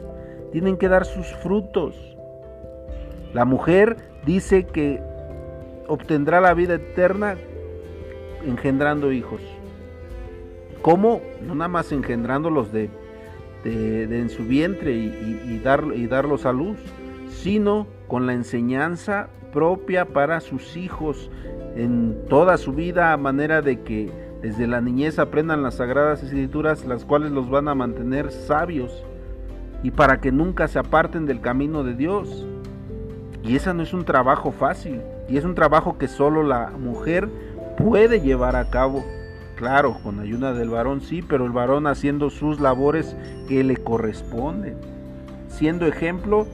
Tienen 0.51 0.75
que 0.75 0.89
dar 0.89 1.05
sus 1.05 1.27
frutos. 1.35 1.95
La 3.35 3.45
mujer 3.45 3.97
dice 4.25 4.65
que 4.65 4.99
obtendrá 5.87 6.41
la 6.41 6.55
vida 6.55 6.73
eterna 6.73 7.35
engendrando 8.43 9.11
hijos. 9.11 9.41
¿Cómo? 10.81 11.21
No 11.45 11.53
nada 11.53 11.67
más 11.67 11.91
engendrándolos 11.91 12.73
de, 12.73 12.89
de, 13.63 14.19
en 14.19 14.29
su 14.31 14.45
vientre 14.45 14.93
y, 14.93 15.61
y 15.95 16.07
darlos 16.07 16.47
a 16.47 16.51
luz, 16.51 16.79
sino 17.29 17.85
con 18.07 18.25
la 18.25 18.33
enseñanza 18.33 19.29
propia 19.53 20.05
para 20.05 20.41
sus 20.41 20.75
hijos 20.75 21.29
en 21.75 22.17
toda 22.27 22.57
su 22.57 22.73
vida, 22.73 23.13
a 23.13 23.17
manera 23.17 23.61
de 23.61 23.81
que 23.81 24.11
desde 24.41 24.67
la 24.67 24.81
niñez 24.81 25.19
aprendan 25.19 25.63
las 25.63 25.75
sagradas 25.75 26.21
escrituras, 26.23 26.85
las 26.85 27.05
cuales 27.05 27.31
los 27.31 27.49
van 27.49 27.69
a 27.69 27.75
mantener 27.75 28.31
sabios 28.31 29.03
y 29.83 29.91
para 29.91 30.19
que 30.19 30.31
nunca 30.31 30.67
se 30.67 30.79
aparten 30.79 31.25
del 31.25 31.39
camino 31.41 31.83
de 31.83 31.93
Dios. 31.93 32.45
Y 33.43 33.55
ese 33.55 33.73
no 33.73 33.83
es 33.83 33.93
un 33.93 34.05
trabajo 34.05 34.51
fácil, 34.51 35.01
y 35.29 35.37
es 35.37 35.45
un 35.45 35.55
trabajo 35.55 35.97
que 35.97 36.07
solo 36.07 36.43
la 36.43 36.71
mujer 36.71 37.29
puede 37.77 38.21
llevar 38.21 38.55
a 38.55 38.69
cabo. 38.69 39.03
Claro, 39.55 39.97
con 40.01 40.19
ayuda 40.19 40.53
del 40.53 40.69
varón 40.69 41.01
sí, 41.01 41.21
pero 41.21 41.45
el 41.45 41.51
varón 41.51 41.85
haciendo 41.87 42.29
sus 42.29 42.59
labores 42.59 43.15
que 43.47 43.63
le 43.63 43.77
corresponden, 43.77 44.77
siendo 45.47 45.85
ejemplo, 45.85 46.47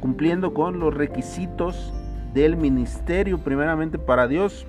cumpliendo 0.00 0.52
con 0.52 0.80
los 0.80 0.92
requisitos 0.92 1.92
del 2.34 2.56
ministerio 2.56 3.38
primeramente 3.38 3.98
para 3.98 4.26
Dios, 4.26 4.66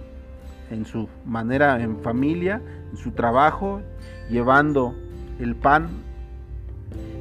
en 0.69 0.86
su 0.86 1.10
manera 1.25 1.81
en 1.81 2.00
familia, 2.01 2.62
en 2.91 2.98
su 2.98 3.12
trabajo, 3.12 3.81
llevando 4.29 4.95
el 5.39 5.55
pan 5.55 5.89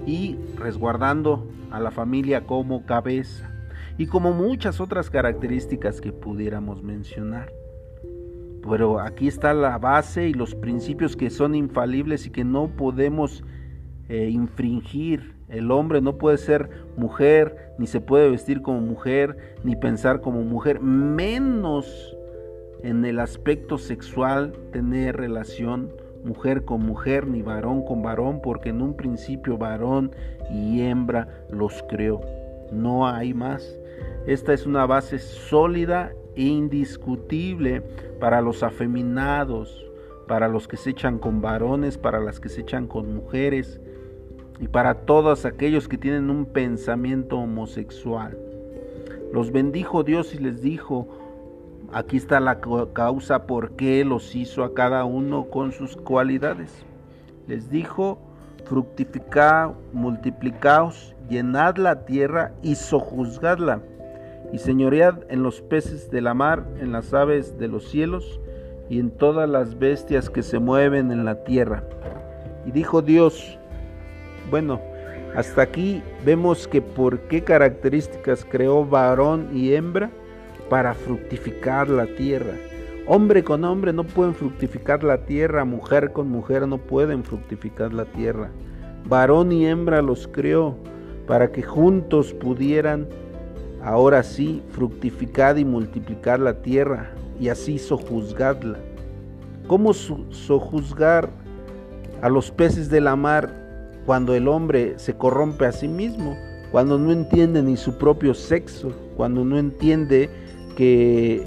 y 0.06 0.36
resguardando 0.56 1.48
a 1.70 1.80
la 1.80 1.90
familia 1.90 2.46
como 2.46 2.84
cabeza 2.84 3.50
y 3.96 4.06
como 4.06 4.32
muchas 4.32 4.80
otras 4.80 5.10
características 5.10 6.00
que 6.00 6.12
pudiéramos 6.12 6.82
mencionar. 6.82 7.50
Pero 8.68 9.00
aquí 9.00 9.28
está 9.28 9.52
la 9.54 9.78
base 9.78 10.28
y 10.28 10.34
los 10.34 10.54
principios 10.54 11.16
que 11.16 11.30
son 11.30 11.54
infalibles 11.54 12.26
y 12.26 12.30
que 12.30 12.44
no 12.44 12.68
podemos 12.68 13.44
eh, 14.08 14.28
infringir 14.30 15.33
el 15.48 15.70
hombre 15.70 16.00
no 16.00 16.16
puede 16.16 16.38
ser 16.38 16.70
mujer, 16.96 17.74
ni 17.78 17.86
se 17.86 18.00
puede 18.00 18.30
vestir 18.30 18.62
como 18.62 18.80
mujer, 18.80 19.36
ni 19.62 19.76
pensar 19.76 20.20
como 20.20 20.42
mujer, 20.42 20.80
menos 20.80 22.16
en 22.82 23.04
el 23.04 23.18
aspecto 23.18 23.78
sexual 23.78 24.52
tener 24.72 25.16
relación 25.16 25.90
mujer 26.24 26.64
con 26.64 26.80
mujer, 26.80 27.26
ni 27.26 27.42
varón 27.42 27.84
con 27.84 28.02
varón, 28.02 28.40
porque 28.42 28.70
en 28.70 28.82
un 28.82 28.96
principio 28.96 29.58
varón 29.58 30.10
y 30.50 30.82
hembra 30.82 31.28
los 31.50 31.84
creó. 31.88 32.20
No 32.72 33.06
hay 33.06 33.34
más. 33.34 33.78
Esta 34.26 34.52
es 34.54 34.66
una 34.66 34.86
base 34.86 35.18
sólida 35.18 36.12
e 36.34 36.42
indiscutible 36.42 37.82
para 38.18 38.40
los 38.40 38.62
afeminados, 38.62 39.84
para 40.26 40.48
los 40.48 40.66
que 40.66 40.76
se 40.76 40.90
echan 40.90 41.18
con 41.18 41.42
varones, 41.42 41.98
para 41.98 42.20
las 42.20 42.40
que 42.40 42.48
se 42.48 42.62
echan 42.62 42.86
con 42.86 43.14
mujeres, 43.14 43.80
y 44.60 44.68
para 44.68 44.94
todos 44.94 45.44
aquellos 45.44 45.88
que 45.88 45.98
tienen 45.98 46.30
un 46.30 46.46
pensamiento 46.46 47.38
homosexual. 47.38 48.38
Los 49.32 49.50
bendijo 49.50 50.04
Dios 50.04 50.34
y 50.34 50.38
les 50.38 50.62
dijo, 50.62 51.08
aquí 51.92 52.16
está 52.16 52.38
la 52.38 52.60
causa 52.92 53.46
por 53.46 53.72
qué 53.72 54.04
los 54.04 54.34
hizo 54.34 54.62
a 54.62 54.74
cada 54.74 55.04
uno 55.04 55.46
con 55.46 55.72
sus 55.72 55.96
cualidades. 55.96 56.84
Les 57.48 57.68
dijo, 57.68 58.18
fructificad, 58.64 59.72
multiplicaos, 59.92 61.14
llenad 61.28 61.76
la 61.76 62.04
tierra 62.04 62.52
y 62.62 62.76
sojuzgadla. 62.76 63.80
y 64.52 64.58
señoread 64.58 65.24
en 65.30 65.42
los 65.42 65.60
peces 65.62 66.12
de 66.12 66.20
la 66.20 66.32
mar, 66.32 66.64
en 66.78 66.92
las 66.92 67.12
aves 67.12 67.58
de 67.58 67.66
los 67.66 67.88
cielos 67.88 68.40
y 68.88 69.00
en 69.00 69.10
todas 69.10 69.48
las 69.48 69.80
bestias 69.80 70.30
que 70.30 70.44
se 70.44 70.60
mueven 70.60 71.10
en 71.10 71.24
la 71.24 71.42
tierra. 71.42 71.82
Y 72.64 72.70
dijo 72.70 73.02
Dios, 73.02 73.58
bueno, 74.50 74.80
hasta 75.34 75.62
aquí 75.62 76.02
vemos 76.24 76.68
que 76.68 76.80
por 76.80 77.18
qué 77.22 77.42
características 77.42 78.46
creó 78.48 78.84
varón 78.84 79.48
y 79.52 79.74
hembra 79.74 80.10
para 80.68 80.94
fructificar 80.94 81.88
la 81.88 82.06
tierra. 82.06 82.54
Hombre 83.06 83.42
con 83.44 83.64
hombre 83.64 83.92
no 83.92 84.04
pueden 84.04 84.34
fructificar 84.34 85.02
la 85.02 85.18
tierra, 85.18 85.64
mujer 85.64 86.12
con 86.12 86.28
mujer 86.28 86.66
no 86.66 86.78
pueden 86.78 87.24
fructificar 87.24 87.92
la 87.92 88.04
tierra. 88.04 88.50
Varón 89.06 89.52
y 89.52 89.66
hembra 89.66 90.00
los 90.00 90.26
creó 90.28 90.76
para 91.26 91.50
que 91.50 91.62
juntos 91.62 92.32
pudieran 92.32 93.06
ahora 93.82 94.22
sí 94.22 94.62
fructificar 94.70 95.58
y 95.58 95.64
multiplicar 95.64 96.40
la 96.40 96.62
tierra 96.62 97.10
y 97.38 97.48
así 97.48 97.78
sojuzgadla. 97.78 98.78
¿Cómo 99.66 99.92
sojuzgar 99.92 101.28
a 102.22 102.28
los 102.28 102.50
peces 102.50 102.88
de 102.88 103.00
la 103.00 103.16
mar 103.16 103.63
cuando 104.06 104.34
el 104.34 104.48
hombre 104.48 104.94
se 104.98 105.14
corrompe 105.14 105.66
a 105.66 105.72
sí 105.72 105.88
mismo, 105.88 106.36
cuando 106.70 106.98
no 106.98 107.12
entiende 107.12 107.62
ni 107.62 107.76
su 107.76 107.96
propio 107.98 108.34
sexo, 108.34 108.92
cuando 109.16 109.44
no 109.44 109.58
entiende 109.58 110.28
que 110.76 111.46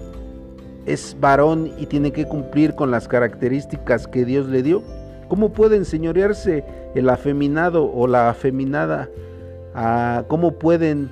es 0.85 1.17
varón 1.19 1.71
y 1.77 1.85
tiene 1.85 2.11
que 2.11 2.25
cumplir 2.25 2.73
con 2.75 2.91
las 2.91 3.07
características 3.07 4.07
que 4.07 4.23
Dios 4.23 4.47
le 4.47 4.63
dio. 4.63 4.81
¿Cómo 5.27 5.51
puede 5.51 5.75
enseñorearse 5.75 6.63
el 6.95 7.09
afeminado 7.09 7.91
o 7.91 8.07
la 8.07 8.29
afeminada? 8.29 9.09
¿Cómo 10.27 10.53
pueden 10.53 11.11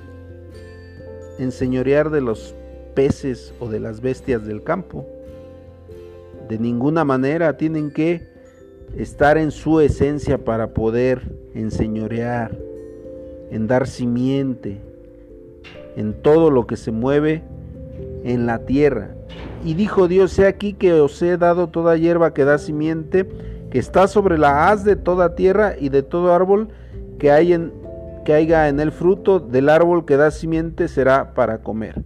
enseñorear 1.38 2.10
de 2.10 2.22
los 2.22 2.54
peces 2.94 3.52
o 3.60 3.68
de 3.68 3.78
las 3.78 4.00
bestias 4.00 4.46
del 4.46 4.62
campo? 4.64 5.06
De 6.48 6.58
ninguna 6.58 7.04
manera 7.04 7.58
tienen 7.58 7.90
que 7.90 8.26
estar 8.96 9.38
en 9.38 9.50
su 9.50 9.80
esencia 9.80 10.38
para 10.38 10.68
poder 10.68 11.22
enseñorear, 11.54 12.56
en 13.50 13.66
dar 13.66 13.86
simiente, 13.86 14.80
en 15.96 16.14
todo 16.14 16.50
lo 16.50 16.66
que 16.66 16.76
se 16.76 16.92
mueve 16.92 17.42
en 18.24 18.46
la 18.46 18.60
tierra. 18.60 19.10
Y 19.64 19.74
dijo 19.74 20.08
Dios, 20.08 20.38
he 20.38 20.46
aquí 20.46 20.72
que 20.74 20.92
os 20.92 21.20
he 21.22 21.36
dado 21.36 21.68
toda 21.68 21.96
hierba 21.96 22.34
que 22.34 22.44
da 22.44 22.58
simiente, 22.58 23.26
que 23.70 23.78
está 23.78 24.06
sobre 24.08 24.38
la 24.38 24.68
haz 24.68 24.84
de 24.84 24.96
toda 24.96 25.34
tierra 25.34 25.74
y 25.78 25.88
de 25.88 26.02
todo 26.02 26.32
árbol 26.32 26.68
que, 27.18 27.30
hay 27.30 27.52
en, 27.52 27.72
que 28.24 28.32
haya 28.32 28.68
en 28.68 28.80
el 28.80 28.92
fruto 28.92 29.40
del 29.40 29.68
árbol 29.68 30.04
que 30.04 30.16
da 30.16 30.30
simiente 30.30 30.88
será 30.88 31.34
para 31.34 31.58
comer. 31.58 32.02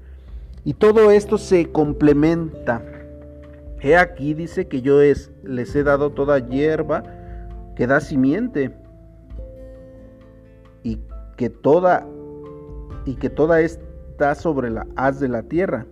Y 0.64 0.74
todo 0.74 1.10
esto 1.10 1.38
se 1.38 1.70
complementa 1.70 2.82
He 3.82 3.96
aquí 3.96 4.34
dice 4.34 4.68
que 4.68 4.82
yo 4.82 5.00
es, 5.00 5.29
les 5.42 5.74
he 5.74 5.82
dado 5.82 6.10
toda 6.10 6.38
hierba 6.38 7.02
que 7.76 7.86
da 7.86 8.00
simiente 8.00 8.74
y 10.82 10.98
que 11.36 11.50
toda 11.50 12.06
y 13.06 13.14
que 13.14 13.30
toda 13.30 13.60
está 13.60 14.34
sobre 14.34 14.70
la 14.70 14.86
haz 14.96 15.20
de 15.20 15.28
la 15.28 15.42
tierra 15.42 15.86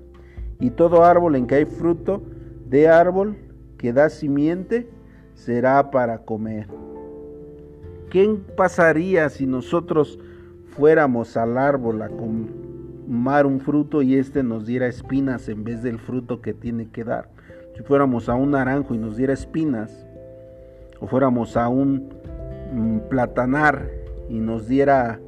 y 0.61 0.71
todo 0.71 1.05
árbol 1.05 1.37
en 1.37 1.47
que 1.47 1.57
hay 1.57 1.65
fruto 1.65 2.23
de 2.67 2.89
árbol 2.89 3.37
que 3.79 3.93
da 3.93 4.11
simiente 4.11 4.89
será 5.35 5.91
para 5.91 6.19
comer. 6.19 6.67
¿Qué 8.11 8.39
pasaría 8.57 9.29
si 9.29 9.47
nosotros 9.47 10.19
fuéramos 10.67 11.37
al 11.37 11.57
árbol 11.57 12.03
a 12.03 12.09
comer 12.09 13.47
un 13.47 13.61
fruto 13.61 14.03
y 14.03 14.17
éste 14.17 14.43
nos 14.43 14.67
diera 14.67 14.87
espinas 14.87 15.49
en 15.49 15.65
vez 15.65 15.83
del 15.83 15.99
fruto 15.99 16.41
que 16.41 16.55
tiene 16.55 16.89
que 16.91 17.05
dar? 17.05 17.31
Si 17.79 17.85
fuéramos 17.85 18.29
a 18.29 18.35
un 18.35 18.51
naranjo 18.51 18.93
y 18.93 18.99
nos 18.99 19.17
diera 19.17 19.33
espinas, 19.33 20.05
o 20.99 21.07
fuéramos 21.07 21.57
a 21.57 21.69
un 21.69 22.09
mm, 22.73 23.09
platanar 23.09 23.89
y 24.29 24.41
nos 24.41 24.67
diera 24.67 25.21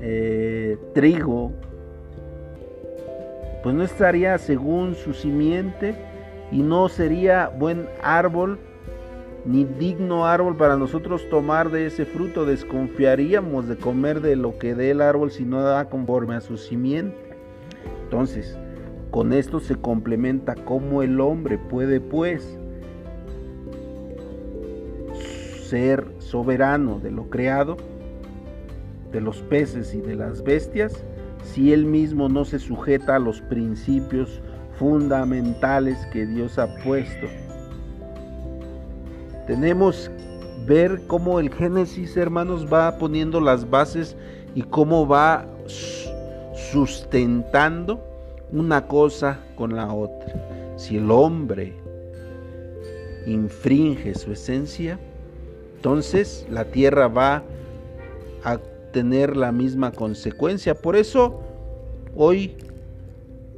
eh, 0.00 0.78
trigo, 0.94 1.50
pues 3.64 3.74
no 3.74 3.82
estaría 3.82 4.38
según 4.38 4.94
su 4.94 5.14
simiente 5.14 5.96
y 6.52 6.62
no 6.62 6.88
sería 6.88 7.48
buen 7.48 7.88
árbol 8.00 8.60
ni 9.44 9.64
digno 9.64 10.26
árbol 10.26 10.56
para 10.56 10.76
nosotros 10.76 11.28
tomar 11.28 11.72
de 11.72 11.86
ese 11.86 12.04
fruto. 12.04 12.46
Desconfiaríamos 12.46 13.66
de 13.66 13.76
comer 13.76 14.20
de 14.20 14.36
lo 14.36 14.58
que 14.58 14.76
dé 14.76 14.92
el 14.92 15.00
árbol 15.00 15.32
si 15.32 15.44
no 15.44 15.60
da 15.60 15.88
conforme 15.88 16.36
a 16.36 16.40
su 16.40 16.56
simiente. 16.56 17.36
Entonces, 18.04 18.56
con 19.14 19.32
esto 19.32 19.60
se 19.60 19.76
complementa 19.76 20.56
cómo 20.56 21.00
el 21.00 21.20
hombre 21.20 21.56
puede 21.56 22.00
pues 22.00 22.58
ser 25.68 26.04
soberano 26.18 26.98
de 26.98 27.12
lo 27.12 27.30
creado, 27.30 27.76
de 29.12 29.20
los 29.20 29.36
peces 29.42 29.94
y 29.94 30.00
de 30.00 30.16
las 30.16 30.42
bestias, 30.42 31.04
si 31.44 31.72
él 31.72 31.84
mismo 31.84 32.28
no 32.28 32.44
se 32.44 32.58
sujeta 32.58 33.14
a 33.14 33.18
los 33.20 33.40
principios 33.42 34.40
fundamentales 34.80 35.96
que 36.06 36.26
Dios 36.26 36.58
ha 36.58 36.66
puesto. 36.82 37.28
Tenemos 39.46 40.10
ver 40.66 41.00
cómo 41.06 41.38
el 41.38 41.54
Génesis, 41.54 42.16
hermanos, 42.16 42.66
va 42.66 42.98
poniendo 42.98 43.40
las 43.40 43.70
bases 43.70 44.16
y 44.56 44.62
cómo 44.62 45.06
va 45.06 45.46
sustentando 46.72 48.13
una 48.52 48.86
cosa 48.86 49.40
con 49.56 49.74
la 49.74 49.92
otra. 49.92 50.74
Si 50.76 50.96
el 50.96 51.10
hombre 51.10 51.74
infringe 53.26 54.14
su 54.14 54.32
esencia, 54.32 54.98
entonces 55.76 56.46
la 56.50 56.64
tierra 56.64 57.08
va 57.08 57.42
a 58.42 58.58
tener 58.92 59.36
la 59.36 59.52
misma 59.52 59.92
consecuencia. 59.92 60.74
Por 60.74 60.96
eso 60.96 61.40
hoy 62.14 62.56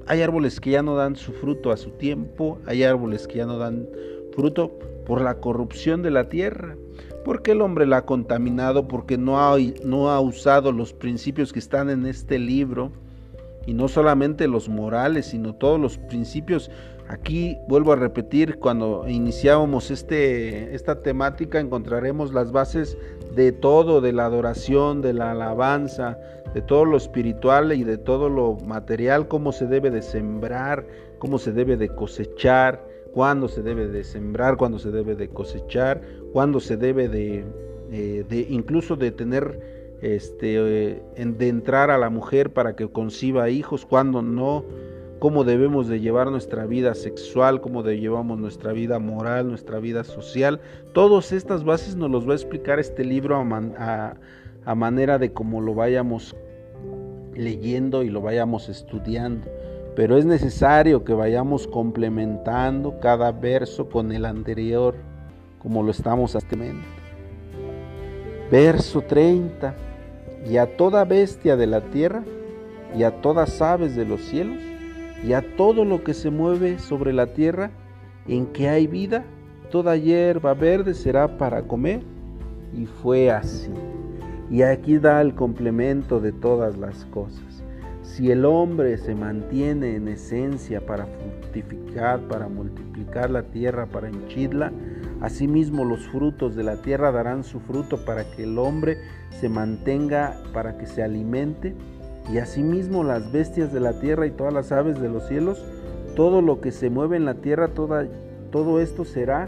hay 0.06 0.22
árboles 0.22 0.60
que 0.60 0.70
ya 0.70 0.82
no 0.82 0.96
dan 0.96 1.16
su 1.16 1.32
fruto 1.32 1.72
a 1.72 1.76
su 1.76 1.90
tiempo, 1.90 2.58
hay 2.66 2.84
árboles 2.84 3.26
que 3.26 3.38
ya 3.38 3.46
no 3.46 3.58
dan 3.58 3.88
fruto 4.32 4.78
por 5.04 5.20
la 5.20 5.36
corrupción 5.36 6.02
de 6.02 6.10
la 6.10 6.28
tierra, 6.28 6.76
porque 7.24 7.52
el 7.52 7.60
hombre 7.60 7.86
la 7.86 7.98
ha 7.98 8.06
contaminado, 8.06 8.86
porque 8.88 9.18
no 9.18 9.40
ha, 9.40 9.56
no 9.84 10.10
ha 10.10 10.20
usado 10.20 10.72
los 10.72 10.92
principios 10.92 11.52
que 11.52 11.58
están 11.58 11.90
en 11.90 12.06
este 12.06 12.38
libro 12.38 12.92
y 13.66 13.74
no 13.74 13.88
solamente 13.88 14.48
los 14.48 14.68
morales, 14.68 15.26
sino 15.26 15.54
todos 15.54 15.80
los 15.80 15.98
principios. 15.98 16.70
Aquí 17.08 17.58
vuelvo 17.68 17.92
a 17.92 17.96
repetir, 17.96 18.58
cuando 18.58 19.06
iniciábamos 19.08 19.90
este, 19.90 20.74
esta 20.74 21.02
temática 21.02 21.60
encontraremos 21.60 22.32
las 22.32 22.50
bases 22.52 22.96
de 23.34 23.52
todo, 23.52 24.00
de 24.00 24.12
la 24.12 24.26
adoración, 24.26 25.02
de 25.02 25.12
la 25.12 25.32
alabanza, 25.32 26.18
de 26.54 26.62
todo 26.62 26.84
lo 26.84 26.96
espiritual 26.96 27.72
y 27.72 27.84
de 27.84 27.98
todo 27.98 28.28
lo 28.28 28.56
material, 28.64 29.28
cómo 29.28 29.52
se 29.52 29.66
debe 29.66 29.90
de 29.90 30.02
sembrar, 30.02 30.86
cómo 31.18 31.38
se 31.38 31.52
debe 31.52 31.76
de 31.76 31.88
cosechar, 31.88 32.82
cuándo 33.12 33.48
se 33.48 33.62
debe 33.62 33.88
de 33.88 34.04
sembrar, 34.04 34.56
cuándo 34.56 34.78
se 34.78 34.90
debe 34.90 35.14
de 35.14 35.28
cosechar, 35.28 36.00
cuándo 36.32 36.60
se 36.60 36.76
debe 36.76 37.08
de, 37.08 37.44
eh, 37.92 38.24
de 38.28 38.46
incluso 38.50 38.96
de 38.96 39.10
tener 39.10 39.75
este, 40.02 41.02
de 41.16 41.48
entrar 41.48 41.90
a 41.90 41.98
la 41.98 42.10
mujer 42.10 42.52
para 42.52 42.76
que 42.76 42.88
conciba 42.88 43.48
hijos, 43.50 43.86
cuando 43.86 44.22
no, 44.22 44.64
cómo 45.18 45.44
debemos 45.44 45.88
de 45.88 46.00
llevar 46.00 46.30
nuestra 46.30 46.66
vida 46.66 46.94
sexual, 46.94 47.60
cómo 47.60 47.82
de 47.82 47.98
llevamos 47.98 48.38
nuestra 48.38 48.72
vida 48.72 48.98
moral, 48.98 49.48
nuestra 49.48 49.78
vida 49.78 50.04
social. 50.04 50.60
Todas 50.92 51.32
estas 51.32 51.64
bases 51.64 51.96
nos 51.96 52.10
los 52.10 52.28
va 52.28 52.32
a 52.32 52.36
explicar 52.36 52.78
este 52.78 53.04
libro 53.04 53.36
a, 53.36 54.16
a 54.64 54.74
manera 54.74 55.18
de 55.18 55.32
cómo 55.32 55.60
lo 55.60 55.74
vayamos 55.74 56.36
leyendo 57.34 58.02
y 58.02 58.10
lo 58.10 58.20
vayamos 58.20 58.68
estudiando. 58.68 59.46
Pero 59.94 60.18
es 60.18 60.26
necesario 60.26 61.04
que 61.04 61.14
vayamos 61.14 61.66
complementando 61.66 63.00
cada 63.00 63.32
verso 63.32 63.88
con 63.88 64.12
el 64.12 64.26
anterior, 64.26 64.94
como 65.58 65.82
lo 65.82 65.90
estamos 65.90 66.36
haciendo. 66.36 66.86
Verso 68.50 69.02
30 69.02 69.74
y 70.48 70.58
a 70.58 70.76
toda 70.76 71.04
bestia 71.04 71.56
de 71.56 71.66
la 71.66 71.80
tierra, 71.80 72.22
y 72.96 73.02
a 73.02 73.20
todas 73.20 73.60
aves 73.60 73.96
de 73.96 74.04
los 74.04 74.20
cielos, 74.22 74.58
y 75.24 75.32
a 75.32 75.56
todo 75.56 75.84
lo 75.84 76.04
que 76.04 76.14
se 76.14 76.30
mueve 76.30 76.78
sobre 76.78 77.12
la 77.12 77.26
tierra, 77.26 77.70
en 78.28 78.46
que 78.46 78.68
hay 78.68 78.86
vida, 78.86 79.24
toda 79.70 79.96
hierba 79.96 80.54
verde 80.54 80.94
será 80.94 81.36
para 81.36 81.62
comer. 81.62 82.02
Y 82.76 82.86
fue 82.86 83.30
así. 83.30 83.70
Y 84.50 84.62
aquí 84.62 84.98
da 84.98 85.20
el 85.20 85.34
complemento 85.34 86.20
de 86.20 86.32
todas 86.32 86.76
las 86.76 87.04
cosas. 87.06 87.42
Si 88.02 88.30
el 88.30 88.44
hombre 88.44 88.96
se 88.98 89.14
mantiene 89.14 89.96
en 89.96 90.08
esencia 90.08 90.84
para 90.84 91.06
fructificar, 91.06 92.20
para 92.28 92.48
multiplicar 92.48 93.30
la 93.30 93.42
tierra, 93.42 93.86
para 93.86 94.08
henchirla, 94.08 94.72
asimismo 95.20 95.84
los 95.84 96.06
frutos 96.08 96.54
de 96.54 96.62
la 96.62 96.82
tierra 96.82 97.12
darán 97.12 97.44
su 97.44 97.60
fruto 97.60 98.04
para 98.04 98.24
que 98.24 98.44
el 98.44 98.58
hombre 98.58 98.98
se 99.40 99.48
mantenga, 99.48 100.40
para 100.52 100.76
que 100.78 100.86
se 100.86 101.02
alimente 101.02 101.74
y 102.32 102.38
asimismo 102.38 103.04
las 103.04 103.30
bestias 103.30 103.72
de 103.72 103.80
la 103.80 103.98
tierra 104.00 104.26
y 104.26 104.30
todas 104.30 104.52
las 104.52 104.72
aves 104.72 105.00
de 105.00 105.08
los 105.08 105.26
cielos, 105.28 105.64
todo 106.14 106.42
lo 106.42 106.60
que 106.60 106.72
se 106.72 106.90
mueve 106.90 107.16
en 107.16 107.24
la 107.24 107.34
tierra, 107.34 107.68
toda, 107.68 108.06
todo 108.50 108.80
esto 108.80 109.04
será 109.04 109.46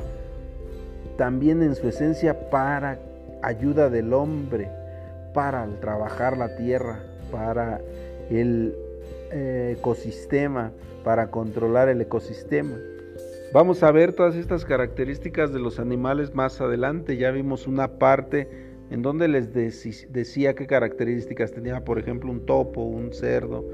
también 1.17 1.63
en 1.63 1.75
su 1.75 1.89
esencia 1.89 2.51
para 2.51 2.99
ayuda 3.43 3.91
del 3.91 4.13
hombre, 4.13 4.71
para 5.35 5.67
trabajar 5.81 6.37
la 6.37 6.57
tierra, 6.57 7.01
para 7.33 7.81
el 8.31 8.75
eh, 9.33 9.75
ecosistema, 9.79 10.71
para 11.05 11.31
controlar 11.31 11.89
el 11.89 12.01
ecosistema. 12.01 12.77
Vamos 13.51 13.83
a 13.83 13.91
ver 13.91 14.13
todas 14.13 14.37
estas 14.37 14.67
características 14.67 15.55
de 15.55 15.59
los 15.59 15.81
animales 15.81 16.35
más 16.35 16.61
adelante. 16.61 17.17
Ya 17.17 17.31
vimos 17.31 17.67
una 17.67 17.99
parte 17.99 18.47
en 18.91 19.01
donde 19.01 19.27
les 19.27 19.55
decía 19.55 20.55
qué 20.55 20.67
características 20.67 21.53
tenía, 21.53 21.83
por 21.83 21.99
ejemplo, 21.99 22.31
un 22.31 22.45
topo, 22.45 22.83
un 22.83 23.15
cerdo. 23.15 23.65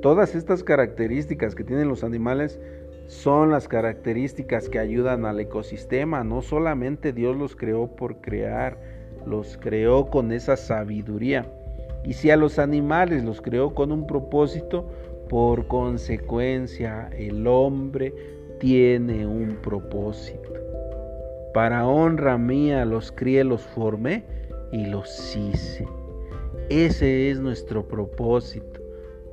Todas 0.00 0.34
estas 0.34 0.64
características 0.64 1.54
que 1.54 1.62
tienen 1.62 1.88
los 1.88 2.04
animales 2.04 2.58
son 3.06 3.50
las 3.50 3.68
características 3.68 4.70
que 4.70 4.78
ayudan 4.78 5.26
al 5.26 5.40
ecosistema. 5.40 6.24
No 6.24 6.40
solamente 6.40 7.12
Dios 7.12 7.36
los 7.36 7.54
creó 7.54 7.86
por 7.86 8.22
crear, 8.22 8.78
los 9.26 9.58
creó 9.58 10.06
con 10.06 10.32
esa 10.32 10.56
sabiduría. 10.56 11.46
Y 12.02 12.14
si 12.14 12.30
a 12.30 12.36
los 12.36 12.58
animales 12.58 13.24
los 13.24 13.42
creó 13.42 13.74
con 13.74 13.92
un 13.92 14.06
propósito, 14.06 14.88
por 15.28 15.66
consecuencia 15.66 17.10
el 17.12 17.46
hombre 17.46 18.14
tiene 18.58 19.26
un 19.26 19.56
propósito. 19.62 20.52
Para 21.54 21.86
honra 21.86 22.38
mía 22.38 22.84
los 22.84 23.10
crié, 23.12 23.44
los 23.44 23.62
formé 23.62 24.24
y 24.72 24.86
los 24.86 25.36
hice. 25.36 25.86
Ese 26.68 27.30
es 27.30 27.40
nuestro 27.40 27.86
propósito. 27.86 28.80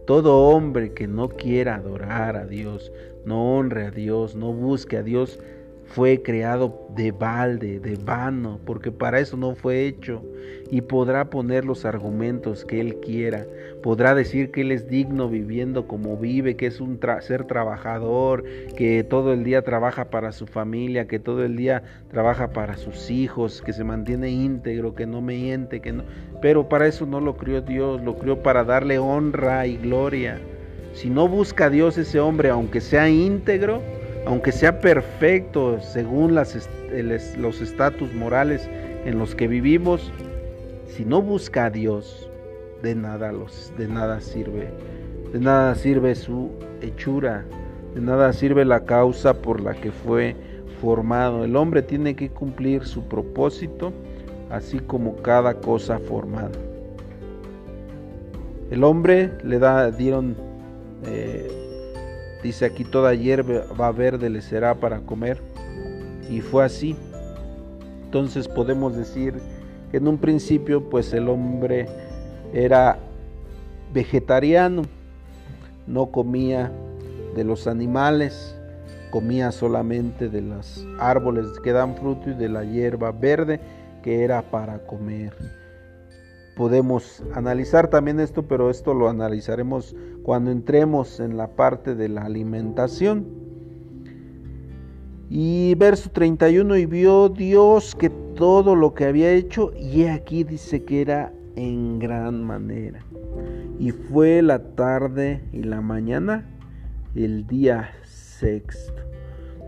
Todo 0.05 0.49
hombre 0.49 0.93
que 0.93 1.07
no 1.07 1.29
quiera 1.29 1.75
adorar 1.75 2.37
a 2.37 2.45
Dios, 2.45 2.91
no 3.25 3.57
honre 3.57 3.87
a 3.87 3.91
Dios, 3.91 4.35
no 4.35 4.53
busque 4.53 4.97
a 4.97 5.03
Dios, 5.03 5.39
fue 5.87 6.21
creado 6.21 6.87
de 6.95 7.11
balde, 7.11 7.79
de 7.79 7.95
vano, 7.95 8.59
porque 8.65 8.91
para 8.91 9.19
eso 9.19 9.37
no 9.37 9.55
fue 9.55 9.85
hecho. 9.85 10.23
Y 10.71 10.81
podrá 10.81 11.29
poner 11.29 11.63
los 11.63 11.85
argumentos 11.85 12.65
que 12.65 12.81
Él 12.81 12.95
quiera. 12.99 13.45
Podrá 13.83 14.15
decir 14.15 14.51
que 14.51 14.61
Él 14.61 14.71
es 14.71 14.87
digno 14.87 15.29
viviendo 15.29 15.87
como 15.87 16.17
vive, 16.17 16.55
que 16.55 16.65
es 16.65 16.81
un 16.81 16.99
ser 17.21 17.45
trabajador, 17.45 18.43
que 18.75 19.03
todo 19.03 19.31
el 19.31 19.43
día 19.43 19.61
trabaja 19.61 20.09
para 20.09 20.31
su 20.31 20.47
familia, 20.47 21.07
que 21.07 21.19
todo 21.19 21.43
el 21.45 21.55
día 21.55 21.83
trabaja 22.09 22.49
para 22.49 22.77
sus 22.77 23.11
hijos, 23.11 23.61
que 23.61 23.73
se 23.73 23.83
mantiene 23.83 24.29
íntegro, 24.29 24.95
que 24.95 25.05
no 25.05 25.21
miente, 25.21 25.81
que 25.81 25.93
no. 25.93 26.03
Pero 26.41 26.67
para 26.67 26.87
eso 26.87 27.05
no 27.05 27.19
lo 27.21 27.37
crió 27.37 27.61
Dios, 27.61 28.01
lo 28.01 28.17
crió 28.17 28.41
para 28.41 28.63
darle 28.63 28.97
honra 28.97 29.67
y 29.67 29.77
gloria. 29.77 30.39
Si 30.93 31.09
no 31.09 31.27
busca 31.27 31.65
a 31.65 31.69
Dios 31.69 31.97
ese 31.97 32.19
hombre, 32.19 32.49
aunque 32.49 32.81
sea 32.81 33.09
íntegro, 33.09 33.81
aunque 34.25 34.51
sea 34.51 34.79
perfecto 34.79 35.79
según 35.81 36.35
los 36.35 37.61
estatus 37.61 38.13
morales 38.13 38.67
en 39.05 39.19
los 39.19 39.35
que 39.35 39.47
vivimos, 39.47 40.11
si 40.87 41.05
no 41.05 41.21
busca 41.21 41.65
a 41.65 41.69
Dios, 41.69 42.29
de 42.81 42.95
nada, 42.95 43.31
los, 43.31 43.73
de 43.77 43.87
nada 43.87 44.21
sirve. 44.21 44.69
De 45.31 45.39
nada 45.39 45.75
sirve 45.75 46.15
su 46.15 46.51
hechura, 46.81 47.45
de 47.93 48.01
nada 48.01 48.31
sirve 48.33 48.63
la 48.65 48.85
causa 48.85 49.33
por 49.33 49.61
la 49.61 49.73
que 49.73 49.91
fue 49.91 50.35
formado. 50.81 51.43
El 51.43 51.55
hombre 51.55 51.81
tiene 51.81 52.15
que 52.15 52.29
cumplir 52.29 52.85
su 52.85 53.03
propósito, 53.07 53.91
así 54.49 54.79
como 54.79 55.15
cada 55.17 55.55
cosa 55.55 55.99
formada. 55.99 56.51
El 58.71 58.83
hombre 58.83 59.31
le 59.43 59.59
da, 59.59 59.91
dieron 59.91 60.35
eh, 61.05 61.64
Dice 62.43 62.65
aquí 62.65 62.83
toda 62.83 63.13
hierba 63.13 63.91
verde 63.91 64.29
le 64.29 64.41
será 64.41 64.75
para 64.75 64.99
comer. 64.99 65.41
Y 66.29 66.41
fue 66.41 66.65
así. 66.65 66.95
Entonces 68.05 68.47
podemos 68.47 68.95
decir 68.95 69.33
que 69.91 69.97
en 69.97 70.07
un 70.07 70.17
principio 70.17 70.89
pues 70.89 71.13
el 71.13 71.27
hombre 71.29 71.87
era 72.53 72.97
vegetariano, 73.93 74.83
no 75.87 76.07
comía 76.07 76.71
de 77.35 77.43
los 77.43 77.67
animales, 77.67 78.55
comía 79.11 79.51
solamente 79.51 80.29
de 80.29 80.41
los 80.41 80.85
árboles 80.99 81.47
que 81.63 81.71
dan 81.71 81.95
fruto 81.95 82.29
y 82.29 82.33
de 82.33 82.49
la 82.49 82.63
hierba 82.63 83.11
verde 83.11 83.59
que 84.03 84.23
era 84.23 84.41
para 84.41 84.79
comer 84.79 85.33
podemos 86.55 87.23
analizar 87.33 87.89
también 87.89 88.19
esto, 88.19 88.43
pero 88.43 88.69
esto 88.69 88.93
lo 88.93 89.09
analizaremos 89.09 89.95
cuando 90.23 90.51
entremos 90.51 91.19
en 91.19 91.37
la 91.37 91.55
parte 91.55 91.95
de 91.95 92.09
la 92.09 92.23
alimentación. 92.23 93.25
Y 95.29 95.75
verso 95.75 96.09
31, 96.11 96.77
y 96.77 96.85
vio 96.85 97.29
Dios 97.29 97.95
que 97.95 98.09
todo 98.09 98.75
lo 98.75 98.93
que 98.93 99.05
había 99.05 99.31
hecho, 99.31 99.71
y 99.75 100.05
aquí 100.05 100.43
dice 100.43 100.83
que 100.83 101.01
era 101.01 101.33
en 101.55 101.99
gran 101.99 102.43
manera. 102.43 102.99
Y 103.79 103.91
fue 103.91 104.41
la 104.41 104.59
tarde 104.59 105.43
y 105.51 105.63
la 105.63 105.81
mañana 105.81 106.45
el 107.15 107.47
día 107.47 107.89
sexto. 108.03 109.01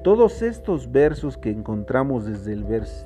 Todos 0.04 0.42
estos 0.42 0.92
versos 0.92 1.38
que 1.38 1.50
encontramos 1.50 2.26
desde 2.26 2.54
el 2.54 2.64
vers, 2.64 3.06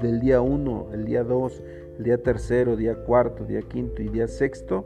del 0.00 0.20
día 0.20 0.40
1, 0.40 0.86
el 0.92 1.04
día 1.04 1.24
2, 1.24 1.62
el 2.02 2.06
día 2.06 2.18
tercero, 2.18 2.74
día 2.74 2.96
cuarto, 2.96 3.44
día 3.44 3.62
quinto 3.62 4.02
y 4.02 4.08
día 4.08 4.26
sexto, 4.26 4.84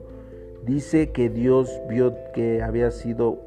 dice 0.67 1.13
que 1.13 1.31
Dios 1.31 1.71
vio 1.89 2.15
que 2.35 2.63
había 2.63 2.91
sido 2.91 3.39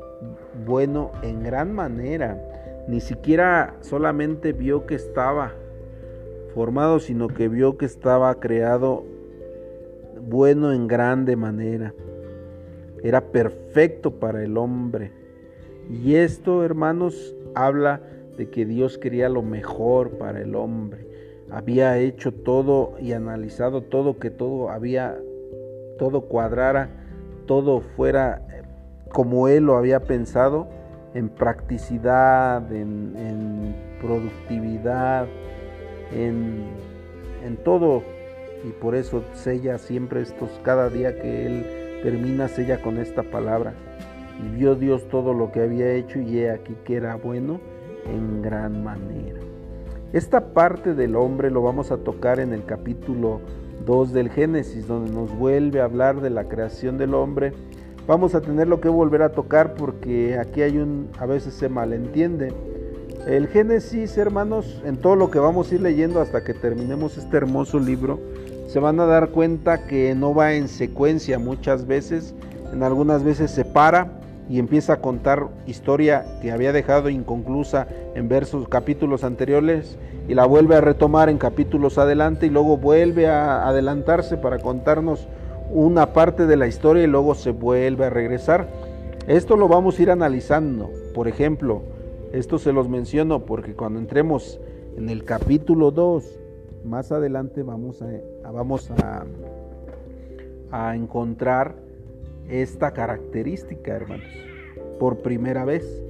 bueno 0.65 1.11
en 1.21 1.43
gran 1.43 1.71
manera. 1.71 2.41
Ni 2.87 2.99
siquiera 2.99 3.75
solamente 3.81 4.53
vio 4.53 4.87
que 4.87 4.95
estaba 4.95 5.53
formado, 6.55 6.99
sino 6.99 7.27
que 7.27 7.47
vio 7.47 7.77
que 7.77 7.85
estaba 7.85 8.33
creado 8.39 9.05
bueno 10.19 10.73
en 10.73 10.87
grande 10.87 11.35
manera. 11.35 11.93
Era 13.03 13.21
perfecto 13.21 14.15
para 14.19 14.43
el 14.43 14.57
hombre. 14.57 15.11
Y 15.91 16.15
esto, 16.15 16.65
hermanos, 16.65 17.35
habla 17.53 18.01
de 18.35 18.49
que 18.49 18.65
Dios 18.65 18.97
quería 18.97 19.29
lo 19.29 19.43
mejor 19.43 20.17
para 20.17 20.41
el 20.41 20.55
hombre 20.55 21.08
había 21.51 21.97
hecho 21.97 22.31
todo 22.31 22.93
y 22.99 23.13
analizado 23.13 23.81
todo, 23.81 24.19
que 24.19 24.29
todo 24.29 24.69
había, 24.69 25.17
todo 25.97 26.21
cuadrara, 26.21 26.89
todo 27.47 27.81
fuera 27.81 28.41
eh, 28.51 28.61
como 29.09 29.47
él 29.47 29.65
lo 29.65 29.77
había 29.77 30.01
pensado, 30.01 30.67
en 31.13 31.29
practicidad, 31.29 32.71
en, 32.71 33.75
productividad, 33.99 35.27
en, 36.13 36.67
en 37.43 37.57
todo. 37.63 38.03
Y 38.63 38.69
por 38.71 38.95
eso 38.95 39.23
sella 39.33 39.77
siempre 39.77 40.21
estos, 40.21 40.49
cada 40.63 40.89
día 40.89 41.19
que 41.19 41.45
él 41.45 42.01
termina, 42.03 42.47
sella 42.47 42.81
con 42.81 42.97
esta 42.97 43.23
palabra. 43.23 43.73
Y 44.39 44.55
vio 44.55 44.75
Dios 44.75 45.07
todo 45.09 45.33
lo 45.33 45.51
que 45.51 45.61
había 45.61 45.91
hecho 45.93 46.19
y 46.19 46.39
he 46.39 46.51
aquí 46.51 46.75
que 46.85 46.95
era 46.95 47.15
bueno 47.15 47.59
en 48.05 48.41
gran 48.41 48.83
manera. 48.83 49.48
Esta 50.11 50.53
parte 50.55 50.95
del 50.95 51.15
hombre 51.15 51.51
lo 51.51 51.61
vamos 51.61 51.91
a 51.91 51.97
tocar 51.97 52.39
en 52.39 52.51
el 52.51 52.65
capítulo 52.65 53.41
2 53.85 54.11
del 54.11 54.31
Génesis, 54.31 54.87
donde 54.87 55.11
nos 55.11 55.37
vuelve 55.37 55.81
a 55.81 55.83
hablar 55.83 56.19
de 56.21 56.31
la 56.31 56.45
creación 56.45 56.97
del 56.97 57.13
hombre. 57.13 57.53
Vamos 58.07 58.33
a 58.33 58.41
tenerlo 58.41 58.81
que 58.81 58.89
volver 58.89 59.21
a 59.21 59.33
tocar 59.33 59.75
porque 59.75 60.39
aquí 60.39 60.63
hay 60.63 60.79
un, 60.79 61.09
a 61.19 61.27
veces 61.27 61.53
se 61.53 61.69
malentiende. 61.69 62.51
El 63.27 63.49
Génesis, 63.49 64.17
hermanos, 64.17 64.81
en 64.83 64.97
todo 64.97 65.15
lo 65.15 65.29
que 65.29 65.37
vamos 65.37 65.71
a 65.71 65.75
ir 65.75 65.81
leyendo 65.81 66.21
hasta 66.21 66.43
que 66.43 66.55
terminemos 66.55 67.15
este 67.15 67.37
hermoso 67.37 67.77
libro, 67.77 68.19
se 68.67 68.79
van 68.79 68.99
a 68.99 69.05
dar 69.05 69.29
cuenta 69.29 69.85
que 69.85 70.15
no 70.15 70.33
va 70.33 70.53
en 70.53 70.69
secuencia 70.69 71.37
muchas 71.37 71.85
veces, 71.85 72.33
en 72.73 72.81
algunas 72.81 73.23
veces 73.23 73.51
se 73.51 73.63
para 73.63 74.18
y 74.49 74.57
empieza 74.57 74.93
a 74.93 75.01
contar 75.01 75.47
historia 75.67 76.25
que 76.41 76.51
había 76.51 76.73
dejado 76.73 77.09
inconclusa 77.09 77.87
en 78.15 78.27
versos 78.27 78.67
capítulos 78.67 79.23
anteriores 79.23 79.97
y 80.27 80.33
la 80.33 80.45
vuelve 80.45 80.75
a 80.75 80.81
retomar 80.81 81.29
en 81.29 81.37
capítulos 81.37 81.99
adelante 81.99 82.47
y 82.47 82.49
luego 82.49 82.77
vuelve 82.77 83.27
a 83.27 83.67
adelantarse 83.67 84.37
para 84.37 84.57
contarnos 84.57 85.27
una 85.71 86.13
parte 86.13 86.47
de 86.47 86.57
la 86.57 86.65
historia 86.65 87.03
y 87.03 87.07
luego 87.07 87.35
se 87.35 87.51
vuelve 87.51 88.05
a 88.05 88.09
regresar. 88.09 88.67
Esto 89.27 89.55
lo 89.55 89.67
vamos 89.67 89.99
a 89.99 90.01
ir 90.01 90.09
analizando. 90.09 90.89
Por 91.13 91.27
ejemplo, 91.27 91.83
esto 92.33 92.57
se 92.57 92.73
los 92.73 92.89
menciono 92.89 93.45
porque 93.45 93.75
cuando 93.75 93.99
entremos 93.99 94.59
en 94.97 95.09
el 95.09 95.25
capítulo 95.25 95.91
2, 95.91 96.39
más 96.85 97.11
adelante 97.11 97.61
vamos 97.61 98.01
a, 98.01 98.07
vamos 98.51 98.89
a, 98.89 99.25
a 100.71 100.95
encontrar 100.95 101.75
esta 102.49 102.91
característica, 102.91 103.95
hermanos, 103.95 104.27
por 104.99 105.19
primera 105.19 105.65
vez. 105.65 106.03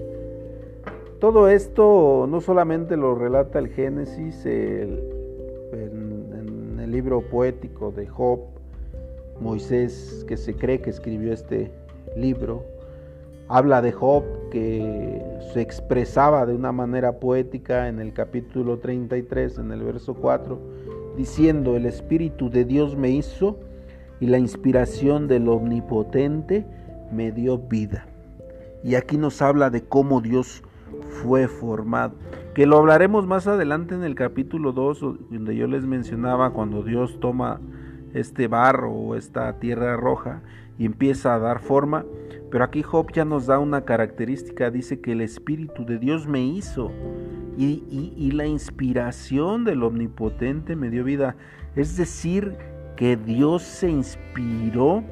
Todo 1.19 1.49
esto 1.49 2.27
no 2.29 2.39
solamente 2.39 2.95
lo 2.95 3.13
relata 3.13 3.59
el 3.59 3.67
Génesis, 3.67 4.45
en, 4.45 5.19
el 6.81 6.91
libro 6.91 7.21
poético 7.21 7.91
de 7.91 8.07
Job, 8.07 8.39
Moisés, 9.39 10.25
que 10.27 10.37
se 10.37 10.55
cree 10.55 10.81
que 10.81 10.89
escribió 10.89 11.33
este 11.33 11.71
libro, 12.15 12.63
habla 13.47 13.81
de 13.81 13.91
Job 13.91 14.23
que 14.49 15.21
se 15.53 15.61
expresaba 15.61 16.45
de 16.45 16.55
una 16.55 16.71
manera 16.71 17.19
poética 17.19 17.89
en 17.89 17.99
el 17.99 18.13
capítulo 18.13 18.79
33, 18.79 19.59
en 19.59 19.71
el 19.71 19.83
verso 19.83 20.13
4, 20.15 20.57
diciendo, 21.15 21.75
el 21.75 21.85
Espíritu 21.85 22.49
de 22.49 22.65
Dios 22.65 22.95
me 22.95 23.09
hizo 23.09 23.57
y 24.19 24.27
la 24.27 24.37
inspiración 24.37 25.27
del 25.27 25.47
Omnipotente 25.47 26.65
me 27.11 27.31
dio 27.31 27.57
vida. 27.57 28.05
Y 28.83 28.95
aquí 28.95 29.17
nos 29.17 29.41
habla 29.41 29.69
de 29.69 29.83
cómo 29.83 30.21
Dios 30.21 30.63
fue 31.21 31.47
formado, 31.47 32.15
que 32.53 32.65
lo 32.65 32.77
hablaremos 32.77 33.27
más 33.27 33.47
adelante 33.47 33.95
en 33.95 34.03
el 34.03 34.15
capítulo 34.15 34.71
2, 34.71 34.99
donde 35.29 35.55
yo 35.55 35.67
les 35.67 35.85
mencionaba 35.85 36.51
cuando 36.51 36.83
Dios 36.83 37.19
toma 37.19 37.59
este 38.13 38.47
barro 38.47 38.91
o 38.91 39.15
esta 39.15 39.59
tierra 39.59 39.95
roja 39.97 40.41
y 40.77 40.85
empieza 40.85 41.35
a 41.35 41.39
dar 41.39 41.59
forma. 41.59 42.05
Pero 42.49 42.63
aquí 42.63 42.81
Job 42.81 43.11
ya 43.13 43.25
nos 43.25 43.45
da 43.45 43.59
una 43.59 43.85
característica, 43.85 44.71
dice 44.71 44.99
que 44.99 45.11
el 45.11 45.21
Espíritu 45.21 45.85
de 45.85 45.99
Dios 45.99 46.27
me 46.27 46.43
hizo 46.43 46.91
y, 47.57 47.83
y, 48.17 48.31
la 48.31 48.47
inspiración 48.47 49.65
del 49.65 49.83
Omnipotente 49.83 50.75
me 50.75 50.89
dio 50.89 51.03
vida. 51.03 51.35
Es 51.75 51.97
decir, 51.97 52.55
que 52.99 53.15
Dios 53.15 53.63
se 53.63 53.89
inspiró 53.89 55.05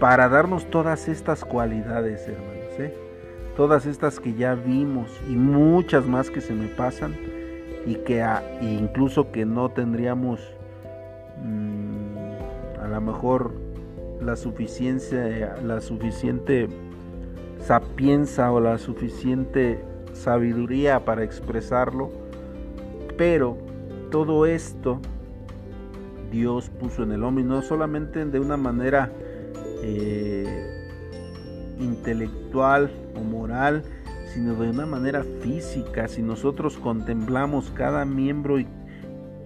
para 0.00 0.30
darnos 0.30 0.64
todas 0.70 1.08
estas 1.08 1.44
cualidades, 1.44 2.26
hermanos. 2.26 2.78
¿eh? 2.78 2.94
Todas 3.54 3.84
estas 3.84 4.18
que 4.18 4.32
ya 4.32 4.54
vimos 4.54 5.10
y 5.28 5.32
muchas 5.32 6.06
más 6.06 6.30
que 6.30 6.40
se 6.40 6.54
me 6.54 6.68
pasan 6.68 7.14
y 7.84 7.96
que 7.96 8.24
incluso 8.62 9.30
que 9.30 9.44
no 9.44 9.68
tendríamos 9.68 10.40
mm, 11.44 12.80
a 12.82 12.88
lo 12.88 13.00
mejor 13.02 13.52
la 14.22 14.34
suficiencia, 14.34 15.56
la 15.62 15.82
suficiente 15.82 16.70
sapienza 17.58 18.50
o 18.52 18.58
la 18.58 18.78
suficiente 18.78 19.84
sabiduría 20.14 21.04
para 21.04 21.24
expresarlo, 21.24 22.10
pero 23.18 23.58
todo 24.10 24.46
esto 24.46 24.98
Dios 26.32 26.70
puso 26.70 27.04
en 27.04 27.12
el 27.12 27.22
hombre, 27.22 27.44
no 27.44 27.62
solamente 27.62 28.24
de 28.24 28.40
una 28.40 28.56
manera 28.56 29.12
eh, 29.82 30.46
intelectual 31.78 32.90
o 33.14 33.20
moral, 33.20 33.84
sino 34.32 34.54
de 34.54 34.70
una 34.70 34.86
manera 34.86 35.22
física. 35.40 36.08
Si 36.08 36.22
nosotros 36.22 36.78
contemplamos 36.78 37.70
cada 37.70 38.04
miembro 38.04 38.58
y, 38.58 38.66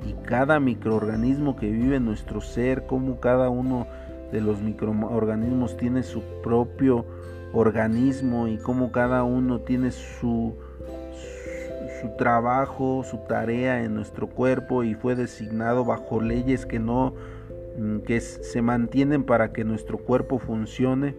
y 0.07 0.15
cada 0.25 0.61
microorganismo 0.61 1.57
que 1.57 1.69
vive 1.71 1.97
en 1.97 2.05
nuestro 2.05 2.41
ser, 2.41 2.87
como 2.87 3.21
cada 3.21 3.51
uno 3.51 3.87
de 4.33 4.41
los 4.41 4.61
microorganismos 4.61 5.77
tiene 5.77 6.03
su 6.03 6.23
propio 6.43 7.05
organismo 7.53 8.49
y 8.49 8.59
cómo 8.59 8.93
cada 8.93 9.25
uno 9.25 9.61
tiene 9.61 9.91
su, 9.91 10.55
su, 12.01 12.17
trabajo, 12.17 13.03
su 13.05 13.19
tarea 13.19 13.83
en 13.85 13.95
nuestro 13.95 14.29
cuerpo 14.29 14.85
y 14.85 14.95
fue 14.95 15.15
designado 15.15 15.85
bajo 15.85 16.21
leyes 16.21 16.67
que 16.67 16.79
no 16.79 17.15
mm, 17.79 17.99
que 18.01 18.21
se 18.21 18.63
mantienen 18.63 19.25
para 19.25 19.53
que 19.53 19.65
nuestro 19.65 19.99
cuerpo 19.99 20.39
funcione. 20.39 21.15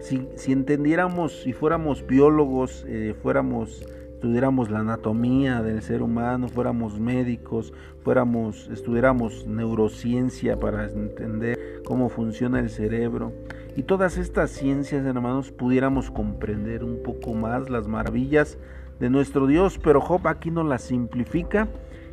Si, 0.00 0.28
si 0.36 0.52
entendiéramos, 0.52 1.42
si 1.42 1.52
fuéramos 1.52 2.06
biólogos, 2.06 2.84
eh, 2.88 3.14
fuéramos 3.22 3.84
estudiáramos 4.20 4.70
la 4.70 4.80
anatomía 4.80 5.62
del 5.62 5.80
ser 5.80 6.02
humano, 6.02 6.46
fuéramos 6.48 7.00
médicos, 7.00 7.72
fuéramos, 8.04 8.68
estudiáramos 8.68 9.46
neurociencia 9.46 10.60
para 10.60 10.84
entender 10.90 11.58
cómo 11.86 12.10
funciona 12.10 12.60
el 12.60 12.68
cerebro. 12.68 13.32
Y 13.76 13.84
todas 13.84 14.18
estas 14.18 14.50
ciencias, 14.50 15.06
hermanos, 15.06 15.52
pudiéramos 15.52 16.10
comprender 16.10 16.84
un 16.84 17.02
poco 17.02 17.32
más 17.32 17.70
las 17.70 17.88
maravillas 17.88 18.58
de 19.00 19.10
nuestro 19.10 19.46
Dios, 19.46 19.78
pero 19.82 20.00
Job 20.00 20.28
aquí 20.28 20.50
no 20.50 20.62
las 20.62 20.82
simplifica 20.82 21.68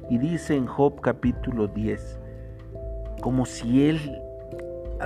y 0.09 0.17
dice 0.17 0.55
en 0.55 0.65
Job 0.65 1.01
capítulo 1.01 1.67
10, 1.67 2.19
como 3.21 3.45
si 3.45 3.87
él 3.87 3.99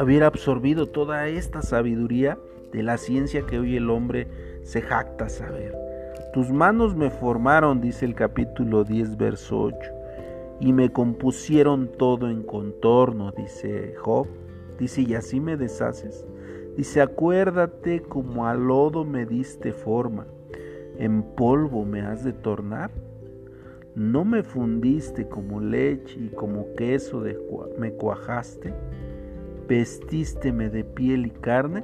hubiera 0.02 0.28
absorbido 0.28 0.86
toda 0.86 1.28
esta 1.28 1.62
sabiduría 1.62 2.38
de 2.72 2.84
la 2.84 2.98
ciencia 2.98 3.46
que 3.46 3.60
hoy 3.60 3.76
el 3.76 3.90
hombre 3.90 4.28
se 4.64 4.82
jacta 4.82 5.28
saber. 5.28 5.76
Tus 6.34 6.50
manos 6.52 6.96
me 6.96 7.10
formaron, 7.10 7.82
dice 7.82 8.06
el 8.06 8.16
capítulo 8.16 8.84
10, 8.84 9.18
verso 9.18 9.64
8, 9.64 9.78
y 10.62 10.72
me 10.72 10.90
compusieron 10.90 11.90
todo 11.98 12.30
en 12.30 12.44
contorno, 12.44 13.32
dice 13.32 13.96
Job. 13.98 14.28
Dice, 14.80 15.02
y 15.02 15.14
así 15.14 15.40
me 15.40 15.58
deshaces. 15.58 16.26
Dice, 16.76 17.02
acuérdate 17.02 18.02
como 18.02 18.48
al 18.48 18.68
lodo 18.68 19.04
me 19.04 19.26
diste 19.26 19.74
forma, 19.74 20.26
en 21.02 21.24
polvo 21.36 21.84
me 21.84 22.02
has 22.02 22.24
de 22.24 22.32
tornar. 22.32 22.92
No 23.96 24.24
me 24.24 24.44
fundiste 24.44 25.28
como 25.28 25.60
leche 25.60 26.18
y 26.18 26.30
como 26.30 26.74
queso 26.76 27.24
me 27.78 27.92
cuajaste, 27.92 28.74
vestísteme 29.68 30.70
de 30.70 30.86
piel 30.86 31.26
y 31.26 31.32
carne 31.32 31.84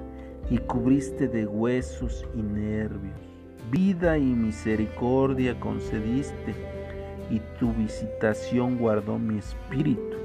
y 0.50 0.58
cubriste 0.60 1.28
de 1.28 1.46
huesos 1.46 2.26
y 2.34 2.42
nervios 2.42 3.28
vida 3.72 4.18
y 4.18 4.26
misericordia 4.26 5.60
concediste, 5.60 6.56
y 7.30 7.42
tu 7.60 7.74
visitación 7.74 8.78
guardó 8.78 9.20
mi 9.20 9.40
espíritu. 9.40 10.18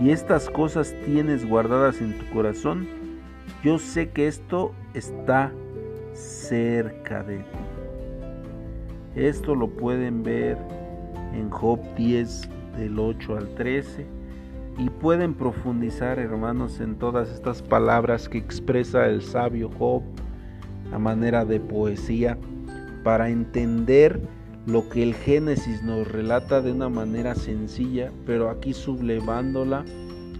Y 0.00 0.10
estas 0.10 0.50
cosas 0.50 0.92
tienes 1.04 1.48
guardadas 1.48 2.00
en 2.00 2.18
tu 2.18 2.28
corazón. 2.32 2.88
Yo 3.62 3.78
sé 3.78 4.10
que 4.10 4.26
esto 4.26 4.72
está 4.94 5.52
cerca 6.12 7.22
de 7.22 7.38
ti. 7.38 7.63
Esto 9.16 9.54
lo 9.54 9.68
pueden 9.68 10.22
ver 10.22 10.58
en 11.32 11.48
Job 11.50 11.78
10 11.96 12.48
del 12.76 12.98
8 12.98 13.36
al 13.36 13.54
13 13.54 14.06
y 14.78 14.90
pueden 14.90 15.34
profundizar 15.34 16.18
hermanos 16.18 16.80
en 16.80 16.96
todas 16.96 17.30
estas 17.30 17.62
palabras 17.62 18.28
que 18.28 18.38
expresa 18.38 19.06
el 19.06 19.22
sabio 19.22 19.70
Job 19.78 20.02
a 20.92 20.98
manera 20.98 21.44
de 21.44 21.60
poesía 21.60 22.36
para 23.04 23.28
entender 23.28 24.20
lo 24.66 24.88
que 24.88 25.02
el 25.02 25.14
Génesis 25.14 25.82
nos 25.82 26.10
relata 26.10 26.60
de 26.60 26.72
una 26.72 26.88
manera 26.88 27.34
sencilla, 27.34 28.10
pero 28.26 28.50
aquí 28.50 28.72
sublevándola 28.72 29.84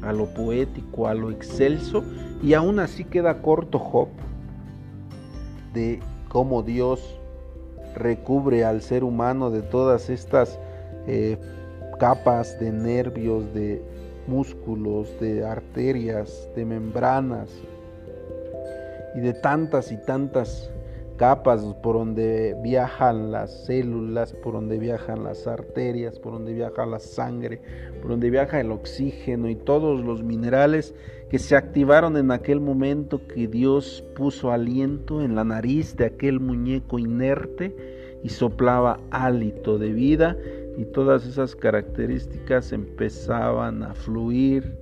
a 0.02 0.12
lo 0.12 0.26
poético, 0.34 1.06
a 1.06 1.14
lo 1.14 1.30
excelso, 1.30 2.02
y 2.42 2.54
aún 2.54 2.80
así 2.80 3.04
queda 3.04 3.40
corto 3.40 3.78
Job 3.78 4.08
de 5.74 6.00
cómo 6.28 6.62
Dios 6.62 7.20
recubre 7.94 8.64
al 8.64 8.82
ser 8.82 9.04
humano 9.04 9.50
de 9.50 9.62
todas 9.62 10.10
estas 10.10 10.58
eh, 11.06 11.38
capas 11.98 12.58
de 12.58 12.72
nervios, 12.72 13.52
de 13.54 13.82
músculos, 14.26 15.08
de 15.20 15.44
arterias, 15.44 16.48
de 16.54 16.64
membranas 16.64 17.50
y 19.14 19.20
de 19.20 19.32
tantas 19.32 19.92
y 19.92 19.96
tantas 20.04 20.70
capas 21.16 21.62
por 21.82 21.96
donde 21.96 22.56
viajan 22.62 23.30
las 23.30 23.66
células, 23.66 24.32
por 24.32 24.54
donde 24.54 24.78
viajan 24.78 25.24
las 25.24 25.46
arterias, 25.46 26.18
por 26.18 26.32
donde 26.32 26.52
viaja 26.52 26.86
la 26.86 26.98
sangre, 26.98 27.60
por 28.00 28.10
donde 28.10 28.30
viaja 28.30 28.60
el 28.60 28.70
oxígeno 28.70 29.48
y 29.48 29.56
todos 29.56 30.04
los 30.04 30.22
minerales 30.22 30.94
que 31.30 31.38
se 31.38 31.56
activaron 31.56 32.16
en 32.16 32.30
aquel 32.30 32.60
momento 32.60 33.26
que 33.26 33.48
Dios 33.48 34.04
puso 34.14 34.50
aliento 34.50 35.22
en 35.22 35.34
la 35.34 35.44
nariz 35.44 35.96
de 35.96 36.06
aquel 36.06 36.40
muñeco 36.40 36.98
inerte 36.98 37.74
y 38.22 38.28
soplaba 38.28 39.00
hálito 39.10 39.78
de 39.78 39.92
vida 39.92 40.36
y 40.76 40.84
todas 40.86 41.26
esas 41.26 41.54
características 41.54 42.72
empezaban 42.72 43.82
a 43.82 43.94
fluir, 43.94 44.76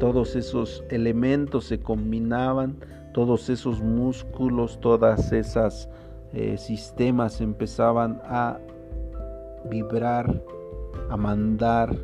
todos 0.00 0.34
esos 0.34 0.84
elementos 0.90 1.66
se 1.66 1.78
combinaban 1.78 2.76
todos 3.14 3.48
esos 3.48 3.80
músculos, 3.80 4.78
todas 4.80 5.32
esas 5.32 5.88
eh, 6.32 6.58
sistemas 6.58 7.40
empezaban 7.40 8.20
a 8.24 8.58
vibrar, 9.70 10.42
a 11.08 11.16
mandar, 11.16 11.96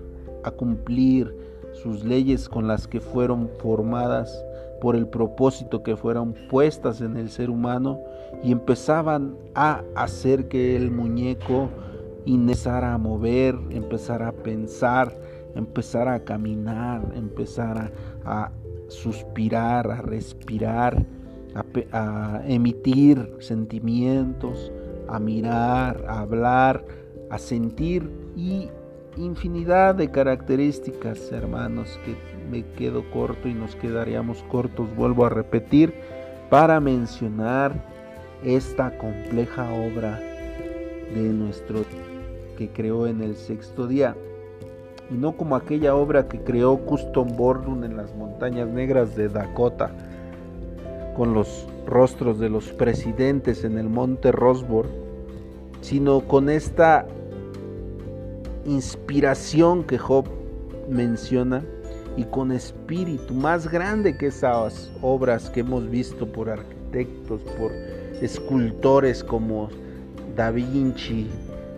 a 0.45 0.51
cumplir 0.53 1.37
sus 1.73 2.05
leyes 2.05 2.49
con 2.49 2.69
las 2.69 2.87
que 2.87 3.01
fueron 3.01 3.51
formadas 3.59 4.45
por 4.81 4.95
el 4.95 5.09
propósito 5.09 5.83
que 5.83 5.97
fueron 5.97 6.33
puestas 6.49 7.01
en 7.01 7.17
el 7.17 7.29
ser 7.29 7.51
humano 7.51 8.01
y 8.45 8.53
empezaban 8.53 9.37
a 9.57 9.83
hacer 9.97 10.47
que 10.47 10.77
el 10.77 10.93
muñeco 10.93 11.69
empezara 12.25 12.95
a 12.95 12.99
mover, 12.99 13.59
empezara 13.71 14.29
a 14.29 14.33
pensar, 14.33 15.13
empezara 15.57 16.15
a 16.15 16.21
caminar, 16.21 17.13
empezara 17.17 17.91
a, 18.25 18.53
suspirar, 18.91 19.91
a 19.91 20.03
respirar, 20.03 21.05
a, 21.93 22.43
emitir 22.47 23.37
sentimientos, 23.39 24.71
a 25.09 25.19
mirar, 25.19 26.05
a 26.09 26.21
hablar, 26.21 26.85
a 27.31 27.39
sentir 27.39 28.11
y 28.37 28.69
infinidad 29.17 29.95
de 29.95 30.11
características, 30.11 31.33
hermanos, 31.33 31.99
que 32.05 32.15
me 32.51 32.65
quedo 32.75 33.09
corto 33.11 33.49
y 33.49 33.55
nos 33.55 33.77
quedaríamos 33.77 34.43
cortos, 34.45 34.95
vuelvo 34.95 35.25
a 35.25 35.31
repetir, 35.31 35.95
para 36.49 36.81
mencionar 36.81 37.73
esta 38.45 38.97
compleja 38.99 39.71
obra 39.73 40.19
de 41.15 41.33
nuestro 41.33 41.85
que 42.57 42.69
creó 42.69 43.07
en 43.07 43.23
el 43.23 43.37
sexto 43.37 43.87
día 43.87 44.17
y 45.11 45.15
no 45.15 45.37
como 45.37 45.57
aquella 45.57 45.95
obra 45.95 46.29
que 46.29 46.41
creó 46.41 46.79
Custom 46.79 47.37
Bordun 47.37 47.85
en 47.85 47.97
las 47.97 48.15
montañas 48.15 48.69
negras 48.69 49.17
de 49.17 49.29
Dakota 49.29 49.91
con 51.17 51.35
los 51.35 51.67
rostros 51.87 52.39
de 52.39 52.49
los 52.49 52.69
presidentes 52.73 53.65
en 53.65 53.77
el 53.77 53.89
monte 53.89 54.33
Rosbor, 54.33 54.87
sino 55.81 56.21
con 56.21 56.49
esta 56.49 57.07
inspiración 58.65 59.85
que 59.85 59.99
Job 59.99 60.27
menciona 60.89 61.65
y 62.17 62.25
con 62.25 62.53
espíritu 62.53 63.35
más 63.35 63.71
grande 63.71 64.17
que 64.17 64.27
esas 64.27 64.91
obras 65.03 65.51
que 65.51 65.61
hemos 65.61 65.89
visto 65.89 66.31
por 66.31 66.51
arquitectos, 66.51 67.41
por 67.59 67.73
escultores 68.21 69.25
como 69.25 69.69
Da 70.37 70.51
Vinci, 70.51 71.29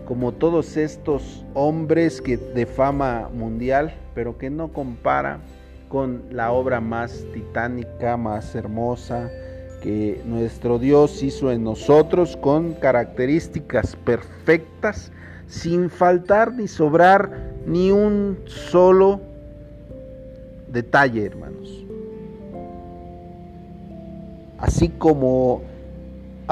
como 0.05 0.31
todos 0.31 0.77
estos 0.77 1.45
hombres 1.53 2.21
que 2.21 2.37
de 2.37 2.65
fama 2.65 3.29
mundial, 3.33 3.93
pero 4.13 4.37
que 4.37 4.49
no 4.49 4.69
compara 4.69 5.39
con 5.89 6.23
la 6.31 6.51
obra 6.51 6.81
más 6.81 7.25
titánica, 7.33 8.17
más 8.17 8.55
hermosa 8.55 9.29
que 9.81 10.21
nuestro 10.25 10.79
Dios 10.79 11.21
hizo 11.21 11.51
en 11.51 11.63
nosotros 11.63 12.37
con 12.37 12.73
características 12.73 13.95
perfectas, 13.97 15.11
sin 15.47 15.89
faltar 15.89 16.53
ni 16.53 16.67
sobrar 16.67 17.51
ni 17.67 17.91
un 17.91 18.39
solo 18.45 19.19
detalle, 20.69 21.25
hermanos. 21.25 21.85
Así 24.57 24.87
como 24.87 25.61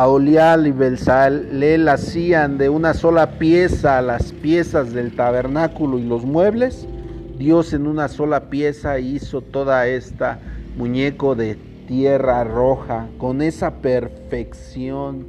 Aolial 0.02 0.66
y 0.66 0.72
Belsalel 0.72 1.88
hacían 1.88 2.58
de 2.58 2.70
una 2.70 2.96
sola 2.96 3.38
pieza 3.38 4.02
las 4.02 4.32
piezas 4.32 4.94
del 4.94 5.16
tabernáculo 5.16 6.00
y 6.00 6.04
los 6.04 6.26
muebles, 6.26 6.88
Dios 7.38 7.72
en 7.72 7.86
una 7.86 8.08
sola 8.08 8.50
pieza 8.50 8.98
hizo 8.98 9.42
toda 9.42 9.86
esta 9.86 10.40
muñeco 10.76 11.36
de 11.36 11.56
tierra 11.88 12.44
roja 12.44 13.10
con 13.20 13.44
esa 13.44 13.76
perfección 13.76 15.28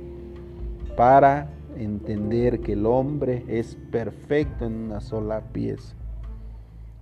para 0.96 1.48
entender 1.76 2.60
que 2.60 2.72
el 2.72 2.86
hombre 2.86 3.44
es 3.48 3.76
perfecto 3.90 4.64
en 4.64 4.84
una 4.84 5.02
sola 5.02 5.42
pieza. 5.52 5.94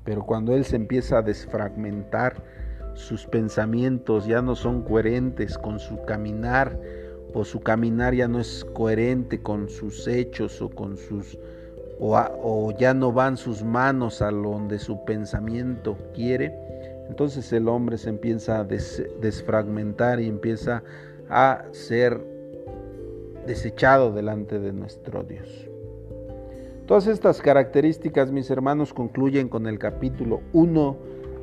Pero 0.02 0.24
cuando 0.24 0.56
él 0.56 0.64
se 0.64 0.74
empieza 0.74 1.18
a 1.18 1.22
desfragmentar, 1.22 2.42
sus 2.94 3.26
pensamientos 3.26 4.26
ya 4.26 4.42
no 4.42 4.56
son 4.56 4.83
coherentes 4.83 5.56
con 5.56 5.78
su 5.78 6.02
caminar, 6.04 6.76
o 7.34 7.44
su 7.44 7.60
caminar 7.60 8.14
ya 8.14 8.28
no 8.28 8.40
es 8.40 8.64
coherente 8.72 9.40
con 9.40 9.68
sus 9.68 10.06
hechos 10.06 10.60
o 10.60 10.68
con 10.68 10.96
sus 10.96 11.38
o, 12.02 12.72
ya 12.78 12.94
no 12.94 13.12
van 13.12 13.36
sus 13.36 13.62
manos 13.62 14.22
a 14.22 14.30
donde 14.30 14.78
su 14.78 15.04
pensamiento 15.04 15.98
quiere, 16.14 16.54
entonces 17.08 17.52
el 17.52 17.68
hombre 17.68 17.98
se 17.98 18.08
empieza 18.08 18.60
a 18.60 18.64
desfragmentar 18.64 20.18
y 20.18 20.26
empieza 20.26 20.82
a 21.28 21.64
ser 21.72 22.18
desechado 23.46 24.12
delante 24.12 24.58
de 24.58 24.72
nuestro 24.72 25.24
Dios. 25.24 25.68
Todas 26.86 27.06
estas 27.06 27.42
características, 27.42 28.32
mis 28.32 28.50
hermanos, 28.50 28.94
concluyen 28.94 29.48
con 29.48 29.66
el 29.66 29.78
capítulo 29.78 30.40
1 30.54 30.96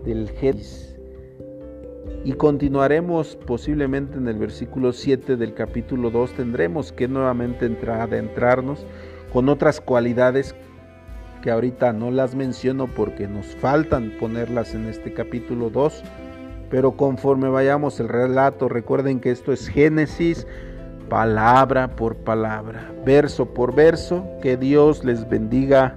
del 0.06 0.30
Génesis 0.32 0.87
y 2.24 2.34
continuaremos 2.34 3.38
posiblemente 3.46 4.18
en 4.18 4.28
el 4.28 4.38
versículo 4.38 4.92
7 4.92 5.38
del 5.38 5.54
capítulo 5.54 6.10
2. 6.10 6.34
Tendremos 6.34 6.92
que 6.92 7.08
nuevamente 7.08 7.66
entrar, 7.66 8.02
adentrarnos 8.02 8.86
con 9.32 9.50
otras 9.50 9.80
cualidades 9.80 10.56
que 11.42 11.52
ahorita 11.52 11.94
no 11.94 12.12
las 12.12 12.36
menciono 12.36 12.88
porque 12.88 13.28
nos 13.28 13.46
faltan 13.46 14.14
ponerlas 14.20 14.74
en 14.74 14.86
este 14.88 15.14
capítulo 15.14 15.70
2. 15.70 16.04
Pero 16.70 16.98
conforme 16.98 17.48
vayamos 17.48 18.00
el 18.00 18.10
relato, 18.10 18.68
recuerden 18.68 19.22
que 19.22 19.32
esto 19.32 19.54
es 19.54 19.68
Génesis, 19.68 20.46
palabra 21.08 21.96
por 21.96 22.18
palabra, 22.18 22.92
verso 23.06 23.46
por 23.46 23.74
verso. 23.74 24.28
Que 24.42 24.58
Dios 24.58 25.06
les 25.06 25.28
bendiga. 25.30 25.96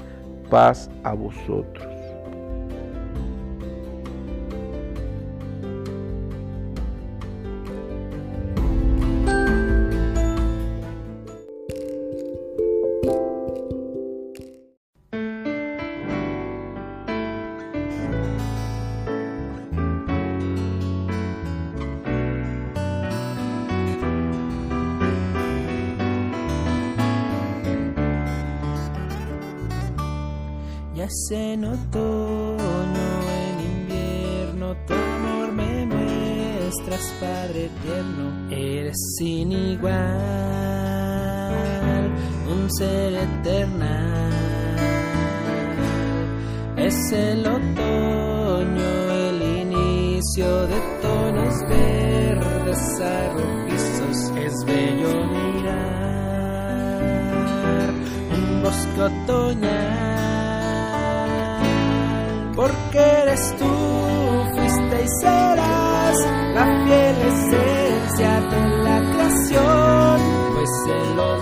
Paz 0.49 0.90
a 1.05 1.14
vosotros. 1.14 1.89
De 50.40 50.81
tonos 51.03 51.68
verdes 51.68 53.00
arrojizos, 53.00 54.33
es 54.38 54.64
bello 54.64 55.26
mirar 55.26 55.90
un 58.33 58.62
bosque 58.62 59.03
otoñal. 59.03 60.00
Porque 62.57 62.98
eres 62.98 63.55
tú, 63.59 63.68
fuiste 64.55 65.05
y 65.05 65.09
serás 65.20 66.18
la 66.55 66.64
fiel 66.85 67.16
esencia 67.33 68.40
de 68.40 68.61
la 68.85 68.98
creación, 69.12 70.20
pues 70.55 70.70
en 70.88 71.16
los 71.16 71.38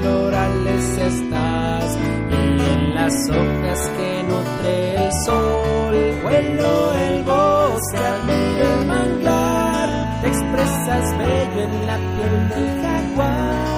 florales 0.00 0.98
estás 0.98 1.98
y 2.30 2.62
en 2.72 2.94
las 2.94 3.14
hojas 3.30 3.90
que 3.96 4.22
nutre 4.22 4.94
el 4.96 5.12
sol, 5.24 5.96
vuelo 6.22 6.94
el 6.94 7.24
bosque, 7.24 7.98
el 8.62 8.86
manglar, 8.86 10.20
te 10.22 10.28
expresas 10.28 11.18
bello 11.18 11.62
en 11.62 11.86
la 11.86 11.96
piel 11.96 12.48
del 12.48 12.82
jaguar 12.82 13.76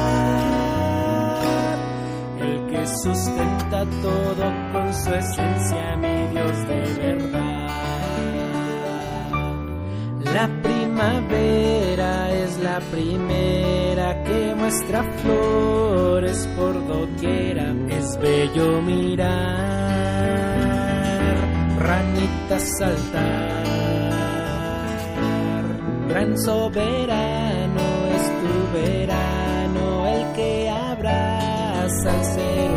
sustenta 3.03 3.85
todo 4.03 4.53
con 4.73 4.95
su 4.95 5.15
esencia, 5.15 5.97
mi 5.97 6.27
Dios 6.29 6.69
de 6.69 6.81
verdad. 7.03 7.69
La 10.35 10.49
primavera 10.63 12.33
es 12.33 12.59
la 12.59 12.81
primera 12.91 14.18
que 14.29 14.55
muestra 14.55 15.03
flores 15.23 16.47
por 16.57 16.75
doquiera, 16.87 17.75
es 17.89 18.19
bello 18.21 18.83
mirar, 18.83 19.29
ranitas 21.79 22.65
saltar, 22.79 23.65
gran 26.09 26.39
soberano 26.39 27.81
es 28.17 28.25
tu 28.41 28.55
verano, 28.79 30.07
el 30.07 30.33
que 30.37 30.71
abraza 30.71 32.11
al 32.13 32.25
ser 32.25 32.69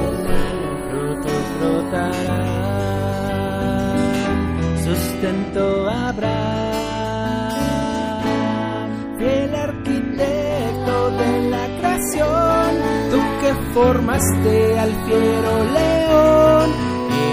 sustento 5.21 5.89
habrá. 5.89 6.80
Formaste 13.73 14.79
al 14.79 14.91
fiero 15.05 15.63
león, 15.77 16.69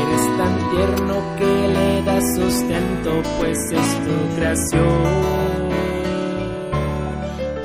eres 0.00 0.24
tan 0.38 0.70
tierno 0.70 1.14
que 1.38 1.68
le 1.68 2.02
das 2.02 2.24
sustento, 2.36 3.22
pues 3.38 3.58
es 3.72 3.88
tu 4.04 4.36
creación. 4.36 5.68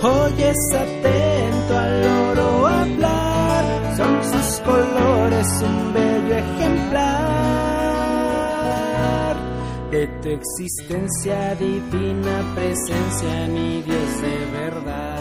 Oyes 0.04 0.58
atento 0.76 1.78
al 1.78 2.04
oro 2.30 2.68
hablar, 2.68 3.64
son 3.98 4.24
sus 4.24 4.60
colores 4.62 5.48
un 5.62 5.94
bello 5.94 6.04
bello 6.04 6.36
ejemplar 6.36 7.34
de 9.92 10.08
tu 10.22 10.30
existencia 10.30 11.56
divina 11.56 12.44
presencia, 12.56 13.48
mi 13.48 13.82
Dios 13.84 14.22
de 14.22 14.46
verdad. 14.60 15.13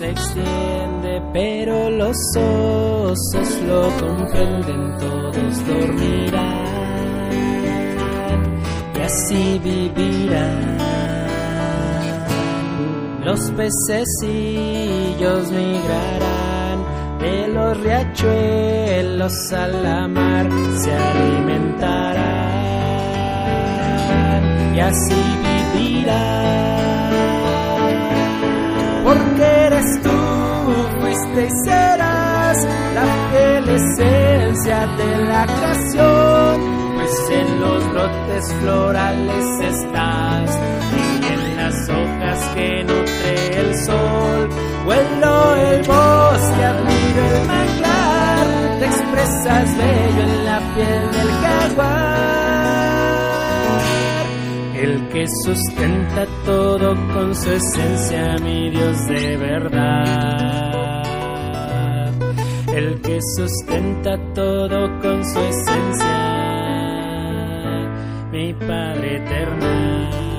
Se 0.00 0.08
extiende, 0.08 1.20
pero 1.30 1.90
los 1.90 2.16
osos 2.34 3.60
lo 3.68 3.82
comprenden, 4.00 4.96
todos 4.98 5.66
dormirán 5.66 6.70
y 8.96 9.00
así 9.02 9.60
vivirán. 9.62 10.78
Los 13.26 13.50
pececillos 13.50 15.52
migrarán 15.52 16.78
de 17.20 17.48
los 17.48 17.78
riachuelos 17.82 19.52
a 19.52 19.68
la 19.68 20.08
mar, 20.08 20.48
se 20.78 20.94
alimentarán 20.94 22.40
y 24.74 24.80
así 24.80 25.22
vivirán. 25.74 26.79
Y 31.42 31.50
serás 31.64 32.66
la 32.94 33.06
fiel 33.30 33.68
esencia 33.68 34.86
de 34.86 35.24
la 35.24 35.46
creación, 35.46 36.60
pues 36.96 37.30
en 37.30 37.60
los 37.60 37.90
brotes 37.92 38.54
florales 38.60 39.60
estás 39.60 40.60
las 41.60 41.88
hojas 41.88 42.38
que 42.54 42.84
nutre 42.84 43.60
el 43.60 43.74
sol. 43.86 44.48
Vuelo 44.84 45.56
el 45.56 45.78
bosque, 45.78 46.64
admiro 46.72 47.22
el 47.32 47.46
manglar, 47.46 48.46
te 48.78 48.86
expresas 48.86 49.76
bello 49.76 50.22
en 50.22 50.44
la 50.46 50.58
piel 50.74 51.02
del 51.16 51.30
jaguar. 51.42 52.20
El 54.74 55.08
que 55.08 55.26
sustenta 55.44 56.26
todo 56.46 56.88
con 57.12 57.34
su 57.34 57.50
esencia, 57.52 58.36
mi 58.42 58.70
Dios 58.70 59.06
de 59.06 59.36
verdad. 59.36 60.89
El 62.80 62.98
que 63.02 63.18
sustenta 63.36 64.16
todo 64.32 64.88
con 65.02 65.22
su 65.22 65.38
esencia, 65.38 66.16
mi 68.32 68.54
Padre 68.54 69.16
eterno. 69.16 70.29